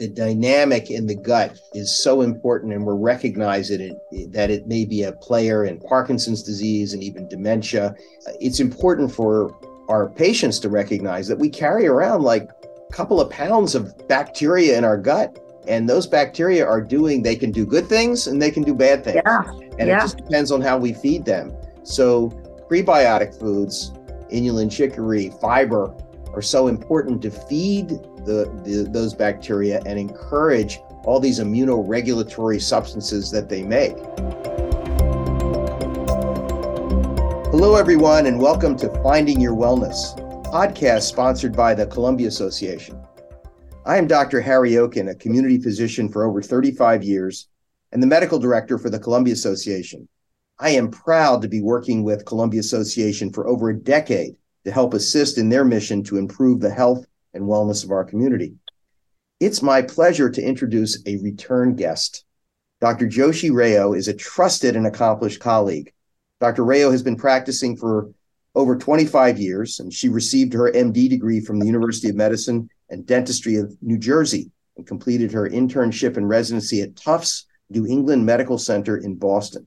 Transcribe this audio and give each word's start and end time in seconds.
the 0.00 0.08
dynamic 0.08 0.90
in 0.90 1.06
the 1.06 1.14
gut 1.14 1.60
is 1.74 2.02
so 2.02 2.22
important, 2.22 2.72
and 2.72 2.86
we're 2.86 2.96
recognizing 2.96 3.80
it, 4.10 4.32
that 4.32 4.50
it 4.50 4.66
may 4.66 4.86
be 4.86 5.02
a 5.02 5.12
player 5.12 5.66
in 5.66 5.78
Parkinson's 5.78 6.42
disease 6.42 6.94
and 6.94 7.02
even 7.02 7.28
dementia. 7.28 7.94
It's 8.40 8.60
important 8.60 9.12
for 9.12 9.54
our 9.90 10.08
patients 10.08 10.58
to 10.60 10.70
recognize 10.70 11.28
that 11.28 11.38
we 11.38 11.50
carry 11.50 11.86
around 11.86 12.22
like 12.22 12.48
a 12.64 12.92
couple 12.92 13.20
of 13.20 13.28
pounds 13.28 13.74
of 13.74 13.92
bacteria 14.08 14.78
in 14.78 14.84
our 14.84 14.96
gut. 14.96 15.38
And 15.68 15.86
those 15.86 16.06
bacteria 16.06 16.66
are 16.66 16.80
doing, 16.80 17.22
they 17.22 17.36
can 17.36 17.52
do 17.52 17.66
good 17.66 17.86
things 17.86 18.26
and 18.26 18.40
they 18.40 18.50
can 18.50 18.62
do 18.62 18.74
bad 18.74 19.04
things. 19.04 19.20
Yeah. 19.26 19.42
And 19.78 19.88
yeah. 19.88 19.98
it 19.98 20.00
just 20.00 20.16
depends 20.16 20.50
on 20.50 20.62
how 20.62 20.78
we 20.78 20.94
feed 20.94 21.26
them. 21.26 21.54
So, 21.82 22.30
prebiotic 22.70 23.38
foods, 23.38 23.92
inulin, 24.32 24.72
chicory, 24.72 25.30
fiber 25.42 25.94
are 26.34 26.42
so 26.42 26.68
important 26.68 27.20
to 27.22 27.30
feed 27.30 27.88
the, 27.88 28.48
the, 28.64 28.88
those 28.88 29.14
bacteria 29.14 29.82
and 29.84 29.98
encourage 29.98 30.78
all 31.04 31.18
these 31.18 31.40
immunoregulatory 31.40 32.62
substances 32.62 33.32
that 33.32 33.48
they 33.48 33.64
make. 33.64 33.96
Hello, 37.50 37.74
everyone, 37.74 38.26
and 38.26 38.38
welcome 38.38 38.76
to 38.76 38.88
Finding 39.02 39.40
Your 39.40 39.56
Wellness, 39.56 40.16
podcast 40.52 41.02
sponsored 41.02 41.56
by 41.56 41.74
the 41.74 41.86
Columbia 41.86 42.28
Association. 42.28 43.02
I 43.84 43.96
am 43.96 44.06
Dr. 44.06 44.40
Harry 44.40 44.76
Oken, 44.76 45.08
a 45.08 45.16
community 45.16 45.58
physician 45.58 46.08
for 46.08 46.24
over 46.24 46.40
35 46.40 47.02
years 47.02 47.48
and 47.90 48.00
the 48.00 48.06
medical 48.06 48.38
director 48.38 48.78
for 48.78 48.88
the 48.88 49.00
Columbia 49.00 49.32
Association. 49.32 50.08
I 50.60 50.70
am 50.70 50.92
proud 50.92 51.42
to 51.42 51.48
be 51.48 51.60
working 51.60 52.04
with 52.04 52.24
Columbia 52.24 52.60
Association 52.60 53.32
for 53.32 53.48
over 53.48 53.70
a 53.70 53.76
decade 53.76 54.36
to 54.64 54.70
help 54.70 54.94
assist 54.94 55.38
in 55.38 55.48
their 55.48 55.64
mission 55.64 56.02
to 56.04 56.18
improve 56.18 56.60
the 56.60 56.70
health 56.70 57.06
and 57.34 57.44
wellness 57.44 57.84
of 57.84 57.90
our 57.90 58.04
community. 58.04 58.54
It's 59.38 59.62
my 59.62 59.82
pleasure 59.82 60.28
to 60.30 60.42
introduce 60.42 61.02
a 61.06 61.16
return 61.18 61.74
guest. 61.74 62.24
Dr. 62.80 63.06
Jyothi 63.06 63.50
Rao 63.52 63.92
is 63.92 64.08
a 64.08 64.14
trusted 64.14 64.76
and 64.76 64.86
accomplished 64.86 65.40
colleague. 65.40 65.92
Dr. 66.40 66.64
Rao 66.64 66.90
has 66.90 67.02
been 67.02 67.16
practicing 67.16 67.76
for 67.76 68.10
over 68.54 68.76
25 68.76 69.38
years, 69.38 69.80
and 69.80 69.92
she 69.92 70.08
received 70.08 70.52
her 70.52 70.72
MD 70.72 71.08
degree 71.08 71.40
from 71.40 71.58
the 71.58 71.66
University 71.66 72.08
of 72.08 72.16
Medicine 72.16 72.68
and 72.88 73.06
Dentistry 73.06 73.56
of 73.56 73.76
New 73.80 73.98
Jersey 73.98 74.50
and 74.76 74.86
completed 74.86 75.32
her 75.32 75.48
internship 75.48 76.16
and 76.16 76.28
residency 76.28 76.82
at 76.82 76.96
Tufts 76.96 77.46
New 77.68 77.86
England 77.86 78.26
Medical 78.26 78.58
Center 78.58 78.96
in 78.96 79.14
Boston. 79.14 79.66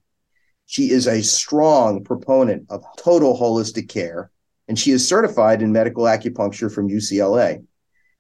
She 0.66 0.92
is 0.92 1.08
a 1.08 1.22
strong 1.22 2.04
proponent 2.04 2.66
of 2.70 2.84
total 2.98 3.38
holistic 3.38 3.90
care 3.90 4.32
and 4.74 4.80
she 4.80 4.90
is 4.90 5.08
certified 5.08 5.62
in 5.62 5.72
medical 5.72 6.06
acupuncture 6.06 6.74
from 6.74 6.90
UCLA. 6.90 7.64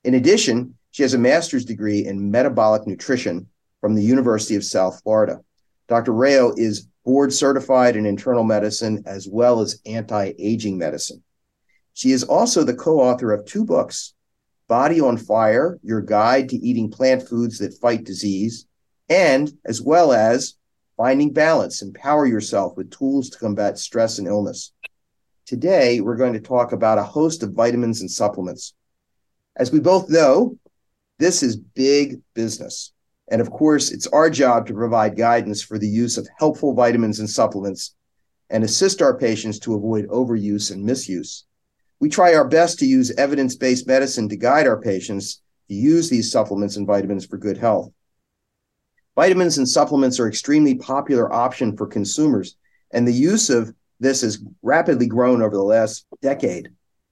In 0.03 0.13
addition, 0.13 0.75
she 0.91 1.01
has 1.01 1.15
a 1.15 1.17
master's 1.17 1.65
degree 1.65 2.05
in 2.05 2.29
metabolic 2.29 2.85
nutrition 2.85 3.47
from 3.81 3.95
the 3.95 4.03
University 4.03 4.53
of 4.53 4.63
South 4.63 5.01
Florida. 5.01 5.39
Dr. 5.87 6.13
Rao 6.13 6.53
is 6.55 6.87
board 7.05 7.33
certified 7.33 7.95
in 7.95 8.05
internal 8.05 8.43
medicine 8.43 9.01
as 9.07 9.27
well 9.27 9.61
as 9.61 9.81
anti 9.87 10.33
aging 10.37 10.77
medicine. 10.77 11.23
She 11.95 12.11
is 12.11 12.23
also 12.23 12.63
the 12.63 12.75
co 12.75 12.99
author 12.99 13.31
of 13.31 13.45
two 13.45 13.65
books 13.65 14.13
Body 14.67 15.01
on 15.01 15.17
Fire 15.17 15.79
Your 15.81 16.01
Guide 16.01 16.49
to 16.49 16.57
Eating 16.57 16.91
Plant 16.91 17.27
Foods 17.27 17.57
That 17.57 17.73
Fight 17.81 18.03
Disease, 18.03 18.67
and 19.09 19.51
as 19.65 19.81
well 19.81 20.13
as 20.13 20.53
Finding 20.97 21.33
Balance 21.33 21.81
Empower 21.81 22.27
Yourself 22.27 22.77
with 22.77 22.91
Tools 22.91 23.31
to 23.31 23.39
Combat 23.39 23.79
Stress 23.79 24.19
and 24.19 24.27
Illness. 24.27 24.71
Today, 25.45 25.99
we're 25.99 26.15
going 26.15 26.33
to 26.33 26.39
talk 26.39 26.71
about 26.71 26.97
a 26.97 27.03
host 27.03 27.43
of 27.43 27.51
vitamins 27.51 27.99
and 27.99 28.09
supplements. 28.09 28.73
As 29.57 29.71
we 29.73 29.81
both 29.81 30.09
know, 30.09 30.57
this 31.19 31.43
is 31.43 31.57
big 31.57 32.21
business. 32.33 32.93
And 33.29 33.41
of 33.41 33.51
course, 33.51 33.91
it's 33.91 34.07
our 34.07 34.29
job 34.29 34.67
to 34.67 34.73
provide 34.73 35.17
guidance 35.17 35.61
for 35.61 35.77
the 35.77 35.87
use 35.87 36.17
of 36.17 36.29
helpful 36.39 36.73
vitamins 36.73 37.19
and 37.19 37.29
supplements 37.29 37.93
and 38.49 38.63
assist 38.63 39.01
our 39.01 39.17
patients 39.17 39.59
to 39.59 39.75
avoid 39.75 40.07
overuse 40.07 40.71
and 40.71 40.83
misuse. 40.83 41.45
We 41.99 42.07
try 42.07 42.35
our 42.35 42.47
best 42.47 42.79
to 42.79 42.85
use 42.85 43.11
evidence 43.11 43.55
based 43.55 43.85
medicine 43.85 44.29
to 44.29 44.37
guide 44.37 44.67
our 44.67 44.79
patients 44.79 45.41
to 45.67 45.75
use 45.75 46.09
these 46.09 46.31
supplements 46.31 46.77
and 46.77 46.87
vitamins 46.87 47.25
for 47.25 47.37
good 47.37 47.57
health. 47.57 47.91
Vitamins 49.15 49.57
and 49.57 49.67
supplements 49.67 50.19
are 50.19 50.27
extremely 50.27 50.75
popular 50.75 51.31
option 51.31 51.75
for 51.75 51.85
consumers, 51.85 52.55
and 52.91 53.07
the 53.07 53.13
use 53.13 53.49
of 53.49 53.73
this 54.03 54.21
has 54.21 54.43
rapidly 54.61 55.07
grown 55.07 55.41
over 55.41 55.55
the 55.55 55.63
last 55.63 56.05
decade. 56.21 56.69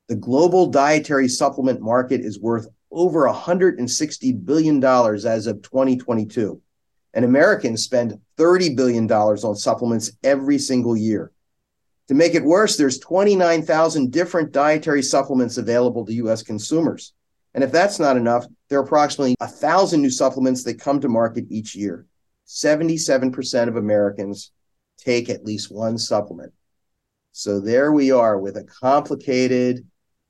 The 0.09 0.15
global 0.15 0.67
dietary 0.67 1.27
supplement 1.27 1.81
market 1.81 2.21
is 2.21 2.39
worth 2.39 2.67
over 2.91 3.27
$160 3.27 4.45
billion 4.45 4.83
as 4.83 5.47
of 5.47 5.61
2022. 5.61 6.61
And 7.13 7.25
Americans 7.25 7.83
spend 7.83 8.19
$30 8.37 8.75
billion 8.75 9.09
on 9.11 9.55
supplements 9.55 10.11
every 10.23 10.57
single 10.57 10.97
year. 10.97 11.31
To 12.09 12.13
make 12.13 12.35
it 12.35 12.43
worse, 12.43 12.75
there's 12.75 12.99
29,000 12.99 14.11
different 14.11 14.51
dietary 14.51 15.01
supplements 15.01 15.57
available 15.57 16.05
to 16.05 16.13
US 16.13 16.43
consumers. 16.43 17.13
And 17.53 17.63
if 17.63 17.71
that's 17.71 17.99
not 17.99 18.17
enough, 18.17 18.45
there 18.69 18.79
are 18.79 18.83
approximately 18.83 19.35
1,000 19.39 20.01
new 20.01 20.09
supplements 20.09 20.63
that 20.63 20.79
come 20.79 20.99
to 21.01 21.09
market 21.09 21.45
each 21.49 21.75
year. 21.75 22.05
77% 22.47 23.67
of 23.67 23.77
Americans 23.77 24.51
take 24.97 25.29
at 25.29 25.45
least 25.45 25.71
one 25.71 25.97
supplement. 25.97 26.51
So 27.31 27.59
there 27.59 27.91
we 27.91 28.11
are 28.11 28.39
with 28.39 28.57
a 28.57 28.63
complicated, 28.63 29.85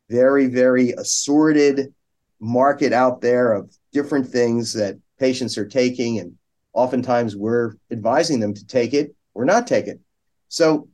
very, 0.10 0.48
very 0.48 0.92
assorted 0.92 1.94
market 2.40 2.94
out 2.94 3.22
there 3.22 3.54
of 3.54 3.76
different 3.92 4.28
things 4.28 4.74
that 4.74 4.98
patients 5.20 5.58
are 5.58 5.68
taking. 5.68 6.20
And 6.20 6.36
oftentimes 6.74 7.36
we're 7.36 7.74
advising 7.92 8.40
them 8.40 8.54
to 8.54 8.66
take 8.66 8.94
it 8.94 9.16
or 9.34 9.46
not 9.46 9.68
take 9.68 9.88
it. 9.88 10.00
So, 10.48 10.90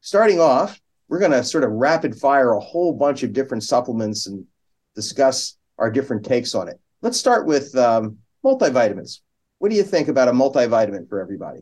starting 0.00 0.40
off, 0.40 0.78
we're 1.08 1.18
going 1.18 1.32
to 1.32 1.44
sort 1.44 1.64
of 1.64 1.70
rapid 1.70 2.14
fire 2.14 2.52
a 2.52 2.60
whole 2.60 2.92
bunch 2.92 3.22
of 3.22 3.32
different 3.32 3.64
supplements 3.64 4.26
and 4.26 4.46
discuss 4.94 5.56
our 5.78 5.90
different 5.90 6.24
takes 6.24 6.54
on 6.54 6.68
it. 6.68 6.78
Let's 7.00 7.18
start 7.18 7.46
with 7.46 7.74
um, 7.76 8.18
multivitamins. 8.44 9.20
What 9.58 9.70
do 9.70 9.76
you 9.76 9.82
think 9.82 10.08
about 10.08 10.28
a 10.28 10.32
multivitamin 10.32 11.08
for 11.08 11.20
everybody? 11.20 11.60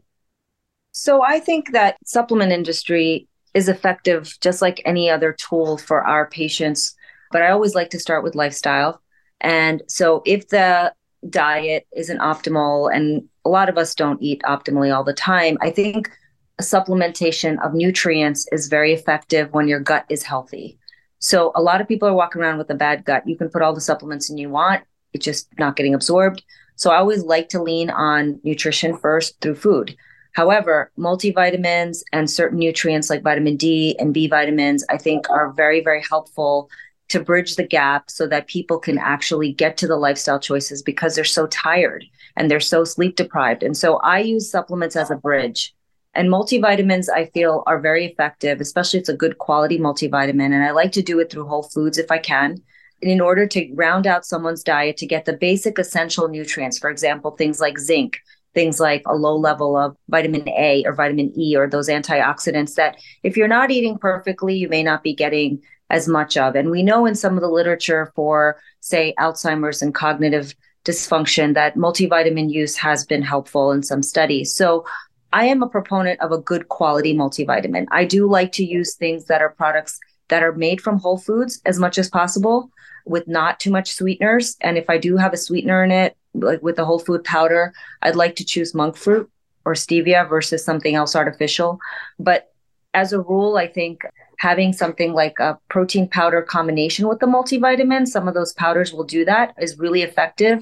So 0.93 1.23
I 1.23 1.39
think 1.39 1.73
that 1.73 1.97
supplement 2.05 2.53
industry 2.53 3.29
is 3.55 3.69
effective 3.69 4.37
just 4.41 4.63
like 4.63 4.83
any 4.85 5.11
other 5.11 5.33
tool 5.33 5.77
for 5.79 6.03
our 6.07 6.29
patients. 6.29 6.95
But 7.33 7.43
I 7.43 7.51
always 7.51 7.75
like 7.75 7.91
to 7.91 7.99
start 7.99 8.25
with 8.25 8.35
lifestyle. 8.35 9.03
And 9.41 9.83
so 9.89 10.23
if 10.27 10.49
the 10.49 10.93
diet 11.29 11.87
isn't 11.97 12.19
optimal, 12.19 12.95
and 12.95 13.29
a 13.45 13.49
lot 13.49 13.69
of 13.69 13.79
us 13.79 13.95
don't 13.95 14.23
eat 14.23 14.43
optimally 14.45 14.95
all 14.95 15.05
the 15.05 15.13
time, 15.13 15.59
I 15.61 15.71
think 15.71 16.11
a 16.59 16.63
supplementation 16.63 17.63
of 17.65 17.75
nutrients 17.75 18.47
is 18.53 18.69
very 18.69 18.93
effective 18.93 19.53
when 19.53 19.69
your 19.69 19.81
gut 19.81 20.05
is 20.09 20.23
healthy. 20.23 20.79
So 21.19 21.53
a 21.55 21.63
lot 21.63 21.81
of 21.81 21.89
people 21.89 22.09
are 22.09 22.15
walking 22.15 22.43
around 22.43 22.59
with 22.59 22.71
a 22.71 22.75
bad 22.75 23.05
gut. 23.05 23.27
You 23.27 23.37
can 23.37 23.51
put 23.51 23.63
all 23.63 23.75
the 23.75 23.81
supplements 23.81 24.31
in 24.31 24.39
you 24.39 24.51
want, 24.51 24.85
it's 25.13 25.25
just 25.25 25.49
not 25.59 25.77
getting 25.77 25.95
absorbed. 25.95 26.43
So 26.77 26.91
I 26.91 26.97
always 26.97 27.23
like 27.23 27.49
to 27.51 27.63
lean 27.63 27.91
on 27.91 28.41
nutrition 28.43 28.97
first 28.97 29.41
through 29.41 29.57
food. 29.57 29.97
However, 30.33 30.93
multivitamins 30.99 32.03
and 32.13 32.31
certain 32.31 32.59
nutrients 32.59 33.11
like 33.11 33.23
vitamin 33.23 33.57
D 33.57 33.97
and 33.99 34.15
B 34.15 34.29
vitamins, 34.29 34.85
I 34.89 34.97
think, 34.97 35.29
are 35.31 35.53
very, 35.53 35.83
very 35.83 36.03
helpful 36.09 36.71
to 37.09 37.21
bridge 37.21 37.57
the 37.57 37.67
gap 37.67 38.09
so 38.09 38.27
that 38.29 38.47
people 38.47 38.79
can 38.79 38.97
actually 38.97 39.53
get 39.53 39.77
to 39.79 39.89
the 39.89 39.97
lifestyle 39.97 40.39
choices 40.39 40.81
because 40.81 41.15
they're 41.15 41.25
so 41.25 41.49
tired 41.49 42.05
and 42.37 42.49
they're 42.49 42.61
so 42.61 42.85
sleep 42.85 43.17
deprived. 43.17 43.65
And 43.65 43.77
so 43.77 43.97
I 43.99 44.21
use 44.21 44.51
supplements 44.51 44.95
as 44.95 45.11
a 45.11 45.17
bridge. 45.17 45.75
And 46.15 46.29
multivitamins, 46.29 47.09
I 47.09 47.27
feel, 47.27 47.65
are 47.67 47.81
very 47.81 48.07
effective, 48.07 48.61
especially 48.61 48.99
if 48.99 49.03
it's 49.03 49.09
a 49.09 49.17
good 49.17 49.39
quality 49.39 49.79
multivitamin. 49.79 50.53
And 50.53 50.65
I 50.65 50.71
like 50.71 50.93
to 50.93 51.03
do 51.03 51.19
it 51.19 51.31
through 51.31 51.47
whole 51.47 51.65
foods 51.65 51.99
if 51.99 52.11
I 52.11 52.19
can. 52.19 52.63
In 53.03 53.21
order 53.21 53.47
to 53.47 53.73
round 53.75 54.07
out 54.07 54.27
someone's 54.27 54.63
diet 54.63 54.97
to 54.99 55.07
get 55.07 55.25
the 55.25 55.33
basic 55.33 55.79
essential 55.79 56.29
nutrients, 56.29 56.79
for 56.79 56.91
example, 56.91 57.31
things 57.31 57.61
like 57.61 57.79
zinc, 57.79 58.19
things 58.55 58.81
like 58.81 59.03
a 59.07 59.15
low 59.15 59.37
level 59.37 59.77
of 59.77 59.97
vitamin 60.09 60.49
A 60.49 60.83
or 60.85 60.95
vitamin 60.95 61.33
E 61.39 61.57
or 61.57 61.69
those 61.69 61.89
antioxidants 61.89 62.75
that 62.75 63.01
if 63.23 63.37
you're 63.37 63.49
not 63.49 63.71
eating 63.71 63.99
perfectly, 63.99 64.57
you 64.57 64.69
may 64.69 64.83
not 64.83 65.03
be 65.03 65.15
getting 65.15 65.63
as 65.91 66.09
much 66.09 66.37
of. 66.37 66.55
And 66.55 66.71
we 66.71 66.83
know 66.83 67.07
in 67.07 67.15
some 67.15 67.35
of 67.35 67.41
the 67.41 67.49
literature 67.49 68.13
for, 68.15 68.61
say, 68.81 69.15
Alzheimer's 69.19 69.83
and 69.83 69.95
cognitive 69.95 70.55
dysfunction 70.85 71.55
that 71.55 71.77
multivitamin 71.77 72.51
use 72.51 72.77
has 72.77 73.05
been 73.05 73.23
helpful 73.23 73.73
in 73.73 73.83
some 73.83 74.03
studies. 74.03 74.55
So 74.55 74.85
I 75.33 75.45
am 75.47 75.63
a 75.63 75.69
proponent 75.69 76.21
of 76.21 76.33
a 76.33 76.39
good 76.39 76.69
quality 76.69 77.15
multivitamin. 77.15 77.87
I 77.91 78.05
do 78.05 78.29
like 78.29 78.53
to 78.53 78.65
use 78.65 78.95
things 78.95 79.27
that 79.27 79.43
are 79.43 79.51
products 79.51 79.99
that 80.29 80.43
are 80.43 80.53
made 80.53 80.81
from 80.81 80.99
whole 80.99 81.19
foods 81.19 81.61
as 81.67 81.79
much 81.79 81.99
as 81.99 82.09
possible 82.09 82.71
with 83.05 83.27
not 83.29 83.61
too 83.61 83.71
much 83.71 83.93
sweeteners. 83.93 84.57
And 84.61 84.79
if 84.79 84.89
I 84.89 84.99
do 84.99 85.17
have 85.17 85.33
a 85.33 85.37
sweetener 85.37 85.85
in 85.85 85.91
it, 85.91 86.17
like 86.35 86.63
with 86.63 86.77
the 86.77 86.85
whole 86.85 86.99
food 86.99 87.25
powder, 87.25 87.73
I'd 88.03 88.17
like 88.17 88.37
to 88.37 88.45
choose 88.45 88.75
monk 88.75 88.97
fruit 88.97 89.31
or 89.65 89.75
stevia 89.75 90.29
versus 90.29 90.65
something 90.65 90.95
else 90.95 91.15
artificial. 91.17 91.79
But 92.19 92.53
as 92.95 93.13
a 93.13 93.21
rule, 93.21 93.57
I 93.57 93.67
think 93.67 94.03
having 94.39 94.73
something 94.73 95.13
like 95.13 95.39
a 95.39 95.59
protein 95.69 96.09
powder 96.09 96.43
combination 96.43 97.09
with 97.09 97.21
the 97.21 97.27
multivitamin, 97.27 98.07
some 98.07 98.27
of 98.27 98.35
those 98.35 98.55
powders 98.55 98.93
will 98.93 99.05
do 99.05 99.25
that, 99.27 99.55
is 99.59 99.79
really 99.79 100.03
effective. 100.03 100.61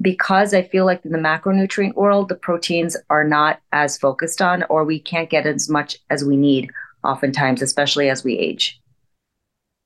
because 0.00 0.54
I 0.54 0.62
feel 0.62 0.84
like 0.84 1.04
in 1.04 1.12
the 1.12 1.18
macronutrient 1.18 1.94
world, 1.94 2.28
the 2.28 2.34
proteins 2.34 2.96
are 3.10 3.24
not 3.24 3.60
as 3.72 3.98
focused 3.98 4.42
on, 4.42 4.64
or 4.68 4.84
we 4.84 4.98
can't 5.00 5.30
get 5.30 5.46
as 5.46 5.68
much 5.68 5.98
as 6.10 6.24
we 6.24 6.36
need 6.36 6.70
oftentimes, 7.04 7.62
especially 7.62 8.08
as 8.08 8.24
we 8.24 8.36
age. 8.38 8.80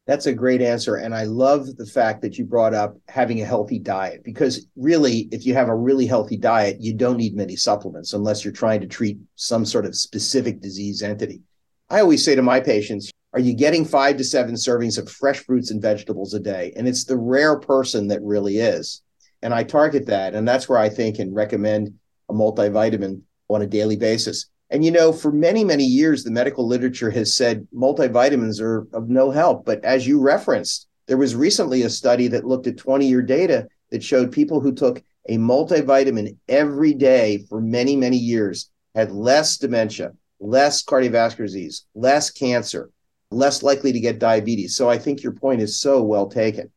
That's 0.09 0.25
a 0.25 0.33
great 0.33 0.63
answer. 0.63 0.97
And 0.97 1.15
I 1.15 1.25
love 1.25 1.77
the 1.77 1.85
fact 1.85 2.23
that 2.23 2.39
you 2.39 2.47
brought 2.47 2.73
up 2.73 2.97
having 3.09 3.43
a 3.43 3.45
healthy 3.45 3.79
diet 3.79 4.25
because 4.25 4.67
really, 4.75 5.29
if 5.31 5.45
you 5.45 5.53
have 5.53 5.69
a 5.69 5.75
really 5.77 6.07
healthy 6.07 6.39
diet, 6.39 6.81
you 6.81 6.95
don't 6.95 7.19
need 7.19 7.37
many 7.37 7.57
supplements 7.57 8.15
unless 8.15 8.43
you're 8.43 8.55
trying 8.55 8.81
to 8.81 8.87
treat 8.87 9.19
some 9.35 9.67
sort 9.67 9.85
of 9.85 9.95
specific 9.95 10.63
disease 10.63 11.03
entity. 11.03 11.43
I 11.91 12.01
always 12.01 12.25
say 12.25 12.35
to 12.35 12.41
my 12.41 12.59
patients, 12.59 13.11
are 13.35 13.39
you 13.39 13.53
getting 13.53 13.85
five 13.85 14.17
to 14.17 14.25
seven 14.25 14.55
servings 14.55 14.97
of 14.97 15.11
fresh 15.11 15.41
fruits 15.41 15.71
and 15.71 15.83
vegetables 15.83 16.33
a 16.33 16.41
day? 16.41 16.73
And 16.75 16.89
it's 16.89 17.05
the 17.05 17.19
rare 17.19 17.61
person 17.61 18.09
that 18.09 18.23
really 18.23 18.61
is. 18.61 19.03
And 19.43 19.53
I 19.53 19.63
target 19.63 20.07
that. 20.07 20.35
And 20.35 20.49
that's 20.49 20.71
where 20.71 20.79
I 20.79 20.89
think 20.89 21.19
and 21.19 21.35
recommend 21.35 21.93
a 22.31 22.33
multivitamin 22.33 23.21
on 23.49 23.61
a 23.61 23.67
daily 23.67 23.97
basis. 23.97 24.47
And 24.71 24.85
you 24.85 24.91
know, 24.91 25.13
for 25.13 25.33
many, 25.33 25.65
many 25.65 25.85
years, 25.85 26.25
the 26.25 26.31
medical 26.31 26.67
literature 26.67 27.11
has 27.11 27.35
said 27.35 27.67
multivitamins 27.75 28.61
are 28.61 28.87
of 28.93 29.09
no 29.09 29.31
help. 29.31 29.65
But 29.65 29.83
as 29.85 30.07
you 30.07 30.21
referenced, 30.21 30.89
there 31.07 31.17
was 31.17 31.35
recently 31.35 31.83
a 31.83 31.91
study 31.91 32.29
that 32.29 32.45
looked 32.45 32.67
at 32.67 32.77
20 32.77 33.07
year 33.07 33.23
data 33.23 33.67
that 33.91 34.03
showed 34.03 34.31
people 34.31 34.61
who 34.61 34.73
took 34.73 35.03
a 35.29 35.39
multivitamin 35.39 36.37
every 36.49 36.93
day 36.95 37.47
for 37.49 37.61
many, 37.61 37.97
many 37.97 38.17
years 38.17 38.71
had 38.95 39.11
less 39.11 39.57
dementia, 39.57 40.13
less 40.41 40.85
cardiovascular 40.85 41.47
disease, 41.47 41.87
less 41.95 42.31
cancer, 42.31 42.91
less 43.31 43.63
likely 43.63 43.93
to 43.93 44.01
get 44.01 44.19
diabetes. 44.19 44.77
So 44.77 44.89
I 44.89 44.99
think 44.99 45.23
your 45.23 45.33
point 45.33 45.63
is 45.63 45.81
so 45.81 46.03
well 46.03 46.29
taken. 46.29 46.71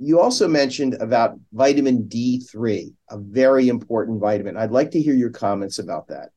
You 0.00 0.20
also 0.20 0.46
mentioned 0.46 0.94
about 0.94 1.38
vitamin 1.52 2.04
D3, 2.04 2.92
a 3.10 3.18
very 3.18 3.68
important 3.68 4.20
vitamin. 4.20 4.56
I'd 4.56 4.70
like 4.70 4.92
to 4.92 5.02
hear 5.02 5.14
your 5.14 5.30
comments 5.30 5.80
about 5.80 6.08
that. 6.08 6.30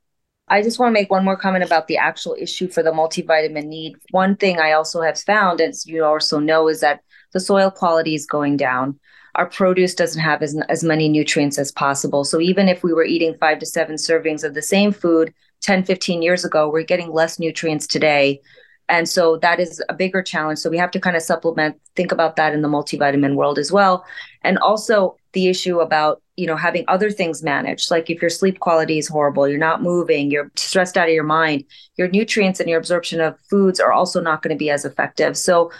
I 0.52 0.62
just 0.62 0.80
want 0.80 0.90
to 0.90 1.00
make 1.00 1.10
one 1.10 1.24
more 1.24 1.38
comment 1.38 1.64
about 1.64 1.88
the 1.88 1.96
actual 1.96 2.36
issue 2.38 2.68
for 2.68 2.84
the 2.84 2.92
multivitamin 2.92 3.68
need. 3.68 3.96
One 4.12 4.36
thing 4.36 4.60
I 4.60 4.74
also 4.74 5.02
have 5.02 5.18
found, 5.18 5.62
as 5.62 5.86
you 5.88 6.04
also 6.04 6.40
know, 6.40 6.68
is 6.68 6.82
that 6.82 7.00
the 7.32 7.40
soil 7.40 7.72
quality 7.72 8.16
is 8.16 8.26
going 8.26 8.58
down. 8.58 9.00
Our 9.36 9.46
produce 9.46 9.96
doesn't 9.96 10.22
have 10.22 10.42
as, 10.42 10.60
as 10.68 10.84
many 10.84 11.08
nutrients 11.08 11.58
as 11.58 11.72
possible. 11.72 12.26
So 12.26 12.42
even 12.42 12.68
if 12.68 12.84
we 12.84 12.92
were 12.92 13.06
eating 13.06 13.38
five 13.40 13.60
to 13.60 13.66
seven 13.66 13.96
servings 13.96 14.44
of 14.44 14.54
the 14.54 14.62
same 14.62 14.92
food 14.92 15.34
10, 15.62 15.86
15 15.86 16.22
years 16.22 16.44
ago, 16.44 16.70
we're 16.70 16.84
getting 16.84 17.14
less 17.14 17.40
nutrients 17.40 17.88
today. 17.88 18.42
And 18.90 19.08
so 19.08 19.38
that 19.38 19.62
is 19.62 19.82
a 19.88 19.94
bigger 19.94 20.22
challenge. 20.22 20.60
So 20.60 20.70
we 20.70 20.78
have 20.78 20.92
to 20.92 21.00
kind 21.00 21.16
of 21.16 21.22
supplement, 21.22 21.80
think 21.96 22.12
about 22.12 22.36
that 22.36 22.54
in 22.54 22.62
the 22.62 22.68
multivitamin 22.68 23.36
world 23.36 23.58
as 23.58 23.72
well. 23.72 24.04
And 24.42 24.58
also 24.58 25.16
the 25.32 25.48
issue 25.48 25.80
about 25.80 26.22
you 26.42 26.48
know 26.48 26.56
having 26.68 26.84
other 26.88 27.12
things 27.12 27.44
managed. 27.44 27.92
Like 27.92 28.10
if 28.10 28.22
your 28.22 28.30
sleep 28.40 28.60
quality 28.60 28.98
is 28.98 29.08
horrible 29.08 29.48
you're 29.48 29.68
not 29.70 29.84
moving 29.92 30.32
you're 30.32 30.52
stressed 30.56 30.98
out 30.98 31.10
of 31.10 31.14
your 31.14 31.24
mind 31.40 31.64
your 31.98 32.10
nutrients 32.18 32.60
and 32.60 32.70
your 32.70 32.80
absorption 32.80 33.22
of 33.22 33.40
foods 33.50 33.80
are 33.80 33.94
also 33.94 34.20
not 34.22 34.42
going 34.42 34.56
to 34.56 34.64
be 34.66 34.70
as 34.70 34.86
effective. 34.86 35.38
So 35.38 35.72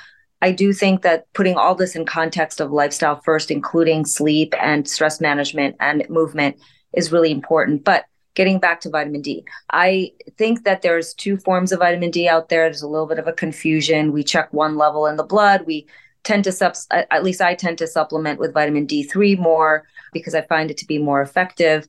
i 0.44 0.52
do 0.52 0.74
think 0.74 1.02
that 1.02 1.26
putting 1.34 1.56
all 1.56 1.76
this 1.76 1.96
in 1.96 2.06
context 2.06 2.60
of 2.62 2.72
lifestyle 2.72 3.20
first 3.22 3.52
including 3.52 4.06
sleep 4.06 4.54
and 4.60 4.88
stress 4.88 5.22
management 5.22 5.76
and 5.80 6.06
movement 6.10 6.56
is 6.94 7.12
really 7.12 7.32
important. 7.32 7.84
But 7.84 8.06
getting 8.34 8.60
back 8.60 8.80
to 8.82 8.90
vitamin 8.90 9.22
d 9.22 9.44
i 9.72 10.12
think 10.38 10.64
that 10.64 10.82
there's 10.82 11.14
two 11.14 11.36
forms 11.38 11.72
of 11.72 11.80
vitamin 11.80 12.12
d 12.12 12.28
out 12.28 12.50
there. 12.50 12.64
There's 12.64 12.82
a 12.82 12.94
little 12.96 13.08
bit 13.08 13.20
of 13.20 13.28
a 13.28 13.40
confusion. 13.44 14.14
We 14.14 14.24
check 14.24 14.48
one 14.54 14.78
level 14.78 15.06
in 15.08 15.18
the 15.18 15.32
blood. 15.34 15.66
We 15.66 15.88
tend 16.24 16.44
to 16.46 16.52
sub 16.52 16.76
at 16.92 17.24
least 17.24 17.42
I 17.42 17.56
tend 17.56 17.78
to 17.80 17.88
supplement 17.88 18.40
with 18.40 18.54
vitamin 18.54 18.88
D3 18.88 19.38
more 19.40 19.86
because 20.12 20.36
I 20.36 20.42
find 20.42 20.72
it 20.72 20.78
to 20.78 20.86
be 20.86 20.98
more 20.98 21.22
effective. 21.22 21.88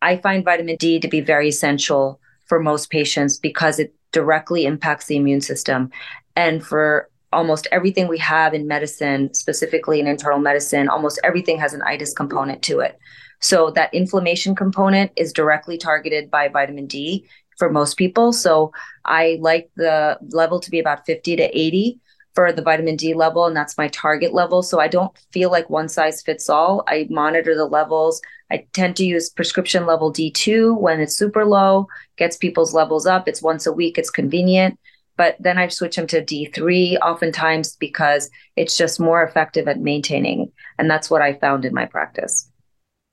I 0.00 0.16
find 0.16 0.44
vitamin 0.44 0.76
D 0.76 0.98
to 1.00 1.08
be 1.08 1.20
very 1.20 1.48
essential 1.48 2.20
for 2.46 2.60
most 2.60 2.90
patients 2.90 3.38
because 3.38 3.78
it 3.78 3.94
directly 4.12 4.66
impacts 4.66 5.06
the 5.06 5.16
immune 5.16 5.40
system. 5.40 5.90
And 6.36 6.64
for 6.64 7.08
almost 7.32 7.66
everything 7.72 8.08
we 8.08 8.18
have 8.18 8.52
in 8.52 8.66
medicine, 8.66 9.32
specifically 9.32 10.00
in 10.00 10.06
internal 10.06 10.38
medicine, 10.38 10.88
almost 10.88 11.18
everything 11.24 11.58
has 11.58 11.72
an 11.72 11.82
itis 11.82 12.12
component 12.12 12.62
to 12.62 12.80
it. 12.80 12.98
So 13.40 13.70
that 13.70 13.92
inflammation 13.94 14.54
component 14.54 15.12
is 15.16 15.32
directly 15.32 15.78
targeted 15.78 16.30
by 16.30 16.48
vitamin 16.48 16.86
D 16.86 17.26
for 17.58 17.70
most 17.70 17.96
people. 17.96 18.32
So 18.32 18.72
I 19.04 19.38
like 19.40 19.70
the 19.76 20.18
level 20.30 20.60
to 20.60 20.70
be 20.70 20.78
about 20.78 21.06
50 21.06 21.36
to 21.36 21.58
80 21.58 22.00
for 22.34 22.52
the 22.52 22.62
vitamin 22.62 22.96
D 22.96 23.14
level, 23.14 23.46
and 23.46 23.56
that's 23.56 23.78
my 23.78 23.88
target 23.88 24.32
level. 24.32 24.62
So 24.62 24.80
I 24.80 24.88
don't 24.88 25.16
feel 25.32 25.50
like 25.50 25.68
one 25.68 25.88
size 25.88 26.22
fits 26.22 26.48
all. 26.48 26.84
I 26.86 27.06
monitor 27.10 27.54
the 27.54 27.66
levels. 27.66 28.20
I 28.50 28.66
tend 28.72 28.96
to 28.96 29.04
use 29.04 29.30
prescription 29.30 29.86
level 29.86 30.12
D2 30.12 30.78
when 30.78 31.00
it's 31.00 31.16
super 31.16 31.44
low, 31.44 31.86
gets 32.16 32.36
people's 32.36 32.74
levels 32.74 33.06
up. 33.06 33.28
It's 33.28 33.42
once 33.42 33.66
a 33.66 33.72
week, 33.72 33.98
it's 33.98 34.10
convenient. 34.10 34.78
But 35.16 35.36
then 35.38 35.58
I 35.58 35.68
switch 35.68 35.96
them 35.96 36.06
to 36.08 36.24
D3 36.24 36.98
oftentimes 37.00 37.76
because 37.76 38.30
it's 38.56 38.76
just 38.76 38.98
more 38.98 39.22
effective 39.22 39.68
at 39.68 39.80
maintaining. 39.80 40.50
And 40.78 40.90
that's 40.90 41.10
what 41.10 41.22
I 41.22 41.34
found 41.34 41.64
in 41.64 41.74
my 41.74 41.86
practice. 41.86 42.50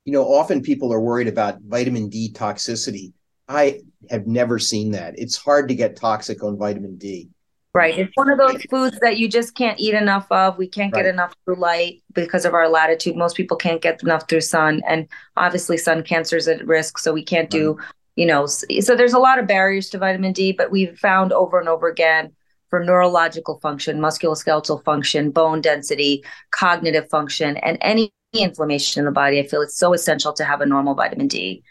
You 0.06 0.14
know, 0.14 0.24
often 0.24 0.62
people 0.62 0.94
are 0.94 1.00
worried 1.00 1.28
about 1.28 1.60
vitamin 1.62 2.10
D 2.10 2.32
toxicity. 2.34 3.14
I 3.48 3.82
have 4.10 4.28
never 4.28 4.60
seen 4.60 4.92
that. 4.92 5.18
It's 5.18 5.36
hard 5.36 5.68
to 5.68 5.76
get 5.76 5.96
toxic 5.96 6.44
on 6.44 6.58
vitamin 6.58 6.98
D. 6.98 7.30
Right. 7.72 8.00
It's 8.00 8.12
one 8.16 8.32
of 8.32 8.40
those 8.40 8.64
foods 8.64 9.00
that 9.02 9.18
you 9.18 9.30
just 9.30 9.54
can't 9.54 9.80
eat 9.80 9.94
enough 9.94 10.26
of. 10.32 10.58
We 10.58 10.68
can't 10.68 10.92
right. 10.92 11.04
get 11.04 11.14
enough 11.14 11.36
through 11.46 11.58
light 11.58 12.02
because 12.14 12.44
of 12.44 12.56
our 12.56 12.68
latitude. 12.68 13.16
Most 13.16 13.38
people 13.38 13.58
can't 13.58 13.82
get 13.82 14.02
enough 14.02 14.28
through 14.28 14.42
sun. 14.42 14.82
And 14.88 15.08
obviously, 15.38 15.78
sun 15.78 16.02
cancer 16.02 16.36
is 16.36 16.48
at 16.48 16.66
risk. 16.66 16.98
So 16.98 17.14
we 17.14 17.24
can't 17.24 17.50
do, 17.50 17.74
right. 17.74 17.88
you 18.16 18.26
know, 18.26 18.48
so 18.48 18.96
there's 18.96 19.14
a 19.14 19.20
lot 19.20 19.38
of 19.38 19.46
barriers 19.46 19.90
to 19.92 20.00
vitamin 20.00 20.34
D, 20.34 20.52
but 20.52 20.72
we've 20.72 20.98
found 20.98 21.32
over 21.32 21.60
and 21.60 21.70
over 21.70 21.88
again 21.88 22.32
for 22.70 22.84
neurological 22.84 23.60
function, 23.60 24.00
musculoskeletal 24.00 24.84
function, 24.84 25.30
bone 25.30 25.62
density, 25.62 26.24
cognitive 26.52 27.08
function, 27.10 27.58
and 27.58 27.78
any 27.82 28.12
inflammation 28.34 29.00
in 29.00 29.06
the 29.06 29.12
body. 29.12 29.40
I 29.40 29.48
feel 29.48 29.62
it's 29.62 29.78
so 29.78 29.94
essential 29.94 30.34
to 30.34 30.44
have 30.44 30.62
a 30.62 30.66
normal 30.66 30.96
vitamin 30.96 31.28
D. 31.28 31.64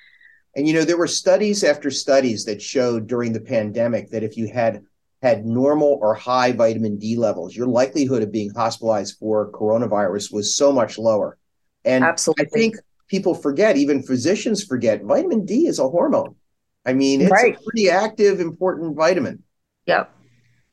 And 0.57 0.67
you 0.67 0.75
know, 0.75 0.85
there 0.85 0.97
were 0.97 1.07
studies 1.07 1.63
after 1.63 1.91
studies 1.91 2.45
that 2.45 2.61
showed 2.63 3.07
during 3.07 3.33
the 3.33 3.41
pandemic 3.41 4.11
that 4.11 4.23
if 4.23 4.37
you 4.37 4.49
had 4.49 4.85
had 5.23 5.45
normal 5.45 5.99
or 6.01 6.15
high 6.15 6.53
vitamin 6.53 6.99
D 6.99 7.17
levels, 7.17 7.57
your 7.57 7.67
likelihood 7.67 8.23
of 8.23 8.31
being 8.31 8.51
hospitalized 8.51 9.17
for 9.19 9.51
coronavirus 9.51 10.33
was 10.33 10.55
so 10.55 10.73
much 10.73 10.99
lower. 10.99 11.39
And 11.85 12.05
Absolutely. 12.05 12.47
I 12.47 12.49
think 12.49 12.77
people 13.09 13.35
forget, 13.35 13.77
even 13.77 14.03
physicians 14.03 14.63
forget, 14.63 15.03
vitamin 15.03 15.45
D 15.45 15.67
is 15.67 15.79
a 15.79 15.89
hormone. 15.89 16.37
I 16.87 16.93
mean, 16.93 17.21
it's 17.21 17.31
right. 17.31 17.57
a 17.57 17.61
pretty 17.63 17.91
active, 17.91 18.41
important 18.41 18.97
vitamin. 18.97 19.43
Yep. 19.87 20.13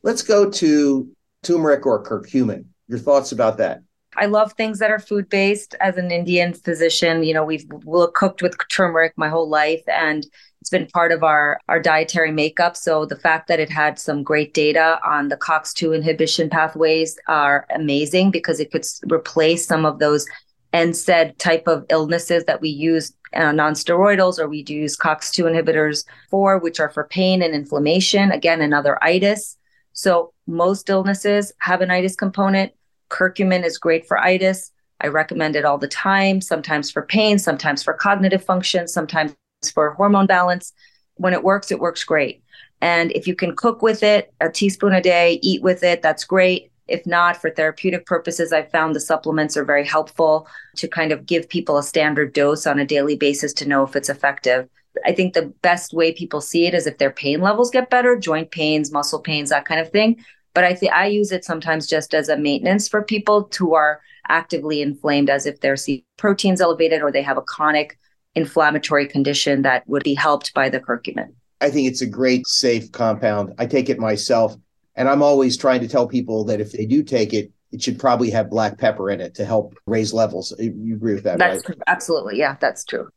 Let's 0.04 0.22
go 0.22 0.50
to 0.50 1.10
turmeric 1.42 1.86
or 1.86 2.04
curcumin. 2.04 2.66
Your 2.88 3.00
thoughts 3.00 3.32
about 3.32 3.58
that? 3.58 3.82
I 4.18 4.26
love 4.26 4.54
things 4.54 4.80
that 4.80 4.92
are 4.92 5.00
food 5.00 5.30
based. 5.30 5.76
As 5.80 5.98
an 5.98 6.12
Indian 6.12 6.54
physician, 6.54 7.24
you 7.24 7.34
know, 7.34 7.44
we've 7.44 7.66
cooked 8.14 8.42
with 8.42 8.58
turmeric 8.70 9.14
my 9.18 9.30
whole 9.30 9.50
life, 9.50 9.84
and 9.88 10.26
it's 10.62 10.70
been 10.70 10.88
part 10.88 11.12
of 11.12 11.24
our 11.24 11.60
our 11.68 11.80
dietary 11.80 12.32
makeup. 12.32 12.76
So 12.76 13.06
the 13.06 13.16
fact 13.18 13.48
that 13.48 13.60
it 13.60 13.70
had 13.70 14.00
some 14.00 14.24
great 14.24 14.54
data 14.54 15.00
on 15.06 15.30
the 15.30 15.38
COX2 15.38 15.96
inhibition 15.96 16.50
pathways 16.50 17.18
are 17.28 17.68
amazing 17.74 18.32
because 18.32 18.60
it 18.60 18.72
could 18.72 18.86
replace 19.12 19.68
some 19.68 19.86
of 19.86 20.00
those 20.00 20.26
NSAID 20.74 21.38
type 21.38 21.68
of 21.68 21.86
illnesses 21.90 22.44
that 22.46 22.62
we 22.62 22.70
use 22.70 23.14
uh, 23.34 23.52
non-steroidals 23.52 24.40
or 24.40 24.48
we 24.48 24.64
do 24.64 24.74
use 24.74 24.98
COX2 24.98 25.46
inhibitors 25.46 26.06
for, 26.30 26.58
which 26.60 26.80
are 26.80 26.90
for 26.90 27.06
pain 27.06 27.42
and 27.42 27.54
inflammation. 27.54 28.32
Again, 28.32 28.62
another 28.62 29.02
itis. 29.04 29.58
So 29.94 30.34
most 30.48 30.90
illnesses 30.90 31.54
have 31.60 31.82
an 31.82 31.92
itis 31.92 32.16
component 32.16 32.74
Curcumin 33.10 33.64
is 33.64 33.78
great 33.78 34.08
for 34.08 34.18
itis. 34.18 34.72
I 35.02 35.08
recommend 35.08 35.56
it 35.56 35.66
all 35.66 35.78
the 35.78 35.88
time, 35.88 36.42
sometimes 36.42 36.90
for 36.90 37.02
pain, 37.02 37.38
sometimes 37.38 37.84
for 37.84 37.94
cognitive 37.94 38.44
function, 38.44 38.88
sometimes 38.88 39.36
for 39.74 39.92
hormone 39.94 40.28
balance. 40.28 40.74
When 41.16 41.34
it 41.34 41.44
works, 41.44 41.72
it 41.72 41.80
works 41.80 42.04
great. 42.04 42.44
And 42.82 43.12
if 43.12 43.28
you 43.28 43.36
can 43.36 43.56
cook 43.56 43.82
with 43.82 44.04
it, 44.04 44.34
a 44.42 44.50
teaspoon 44.50 44.94
a 44.94 45.02
day, 45.02 45.40
eat 45.42 45.62
with 45.62 45.84
it, 45.84 46.02
that's 46.02 46.24
great. 46.24 46.72
If 46.88 47.06
not, 47.08 47.38
for 47.38 47.50
therapeutic 47.50 48.06
purposes, 48.06 48.54
I've 48.54 48.70
found 48.70 48.96
the 48.96 49.00
supplements 49.00 49.58
are 49.58 49.66
very 49.66 49.86
helpful 49.86 50.48
to 50.76 50.88
kind 50.88 51.12
of 51.12 51.26
give 51.26 51.50
people 51.50 51.78
a 51.78 51.84
standard 51.84 52.34
dose 52.34 52.68
on 52.68 52.80
a 52.80 52.86
daily 52.86 53.16
basis 53.16 53.54
to 53.54 53.68
know 53.68 53.84
if 53.84 53.96
it's 53.96 54.10
effective. 54.10 54.70
I 55.04 55.12
think 55.12 55.34
the 55.34 55.54
best 55.62 55.94
way 55.94 56.14
people 56.14 56.42
see 56.42 56.68
it 56.68 56.74
is 56.74 56.86
if 56.86 57.00
their 57.00 57.12
pain 57.12 57.42
levels 57.42 57.72
get 57.72 57.90
better, 57.90 58.18
joint 58.18 58.52
pains, 58.52 58.92
muscle 58.92 59.20
pains, 59.20 59.50
that 59.50 59.66
kind 59.66 59.82
of 59.82 59.92
thing. 59.92 60.24
But 60.56 60.64
I 60.64 60.74
think 60.74 60.94
I 60.94 61.06
use 61.06 61.32
it 61.32 61.46
sometimes 61.46 61.86
just 61.86 62.16
as 62.16 62.30
a 62.30 62.38
maintenance 62.38 62.88
for 62.88 63.04
people 63.04 63.48
who 63.56 63.76
are 63.76 64.02
actively 64.28 64.82
inflamed, 64.82 65.30
as 65.30 65.46
if 65.46 65.60
their 65.60 65.76
proteins 66.18 66.62
elevated 66.62 67.04
or 67.04 67.12
they 67.12 67.22
have 67.22 67.38
a 67.38 67.44
chronic 67.44 68.00
inflammatory 68.34 69.08
condition 69.08 69.62
that 69.62 69.88
would 69.88 70.04
be 70.04 70.16
helped 70.16 70.54
by 70.54 70.70
the 70.70 70.80
curcumin. 70.80 71.34
I 71.62 71.70
think 71.70 71.88
it's 71.88 72.02
a 72.02 72.08
great, 72.08 72.48
safe 72.48 72.92
compound. 72.92 73.54
I 73.60 73.66
take 73.66 73.90
it 73.90 74.00
myself. 74.00 74.56
And 74.96 75.10
I'm 75.10 75.22
always 75.22 75.58
trying 75.58 75.82
to 75.82 75.88
tell 75.88 76.08
people 76.08 76.46
that 76.46 76.62
if 76.62 76.72
they 76.72 76.86
do 76.86 77.04
take 77.04 77.34
it, 77.34 77.52
it 77.72 77.82
should 77.82 78.00
probably 78.00 78.30
have 78.30 78.50
black 78.50 78.78
pepper 78.78 79.10
in 79.10 79.20
it 79.20 79.36
to 79.36 79.46
help 79.46 79.76
raise 79.86 80.14
levels. 80.14 80.54
You 80.58 80.96
agree 80.96 81.16
with 81.16 81.24
that, 81.24 81.38
that's 81.38 81.58
right? 81.58 81.66
True. 81.66 81.84
Absolutely. 81.88 82.38
Yeah, 82.38 82.56
that's 82.62 82.86
true. 82.86 83.10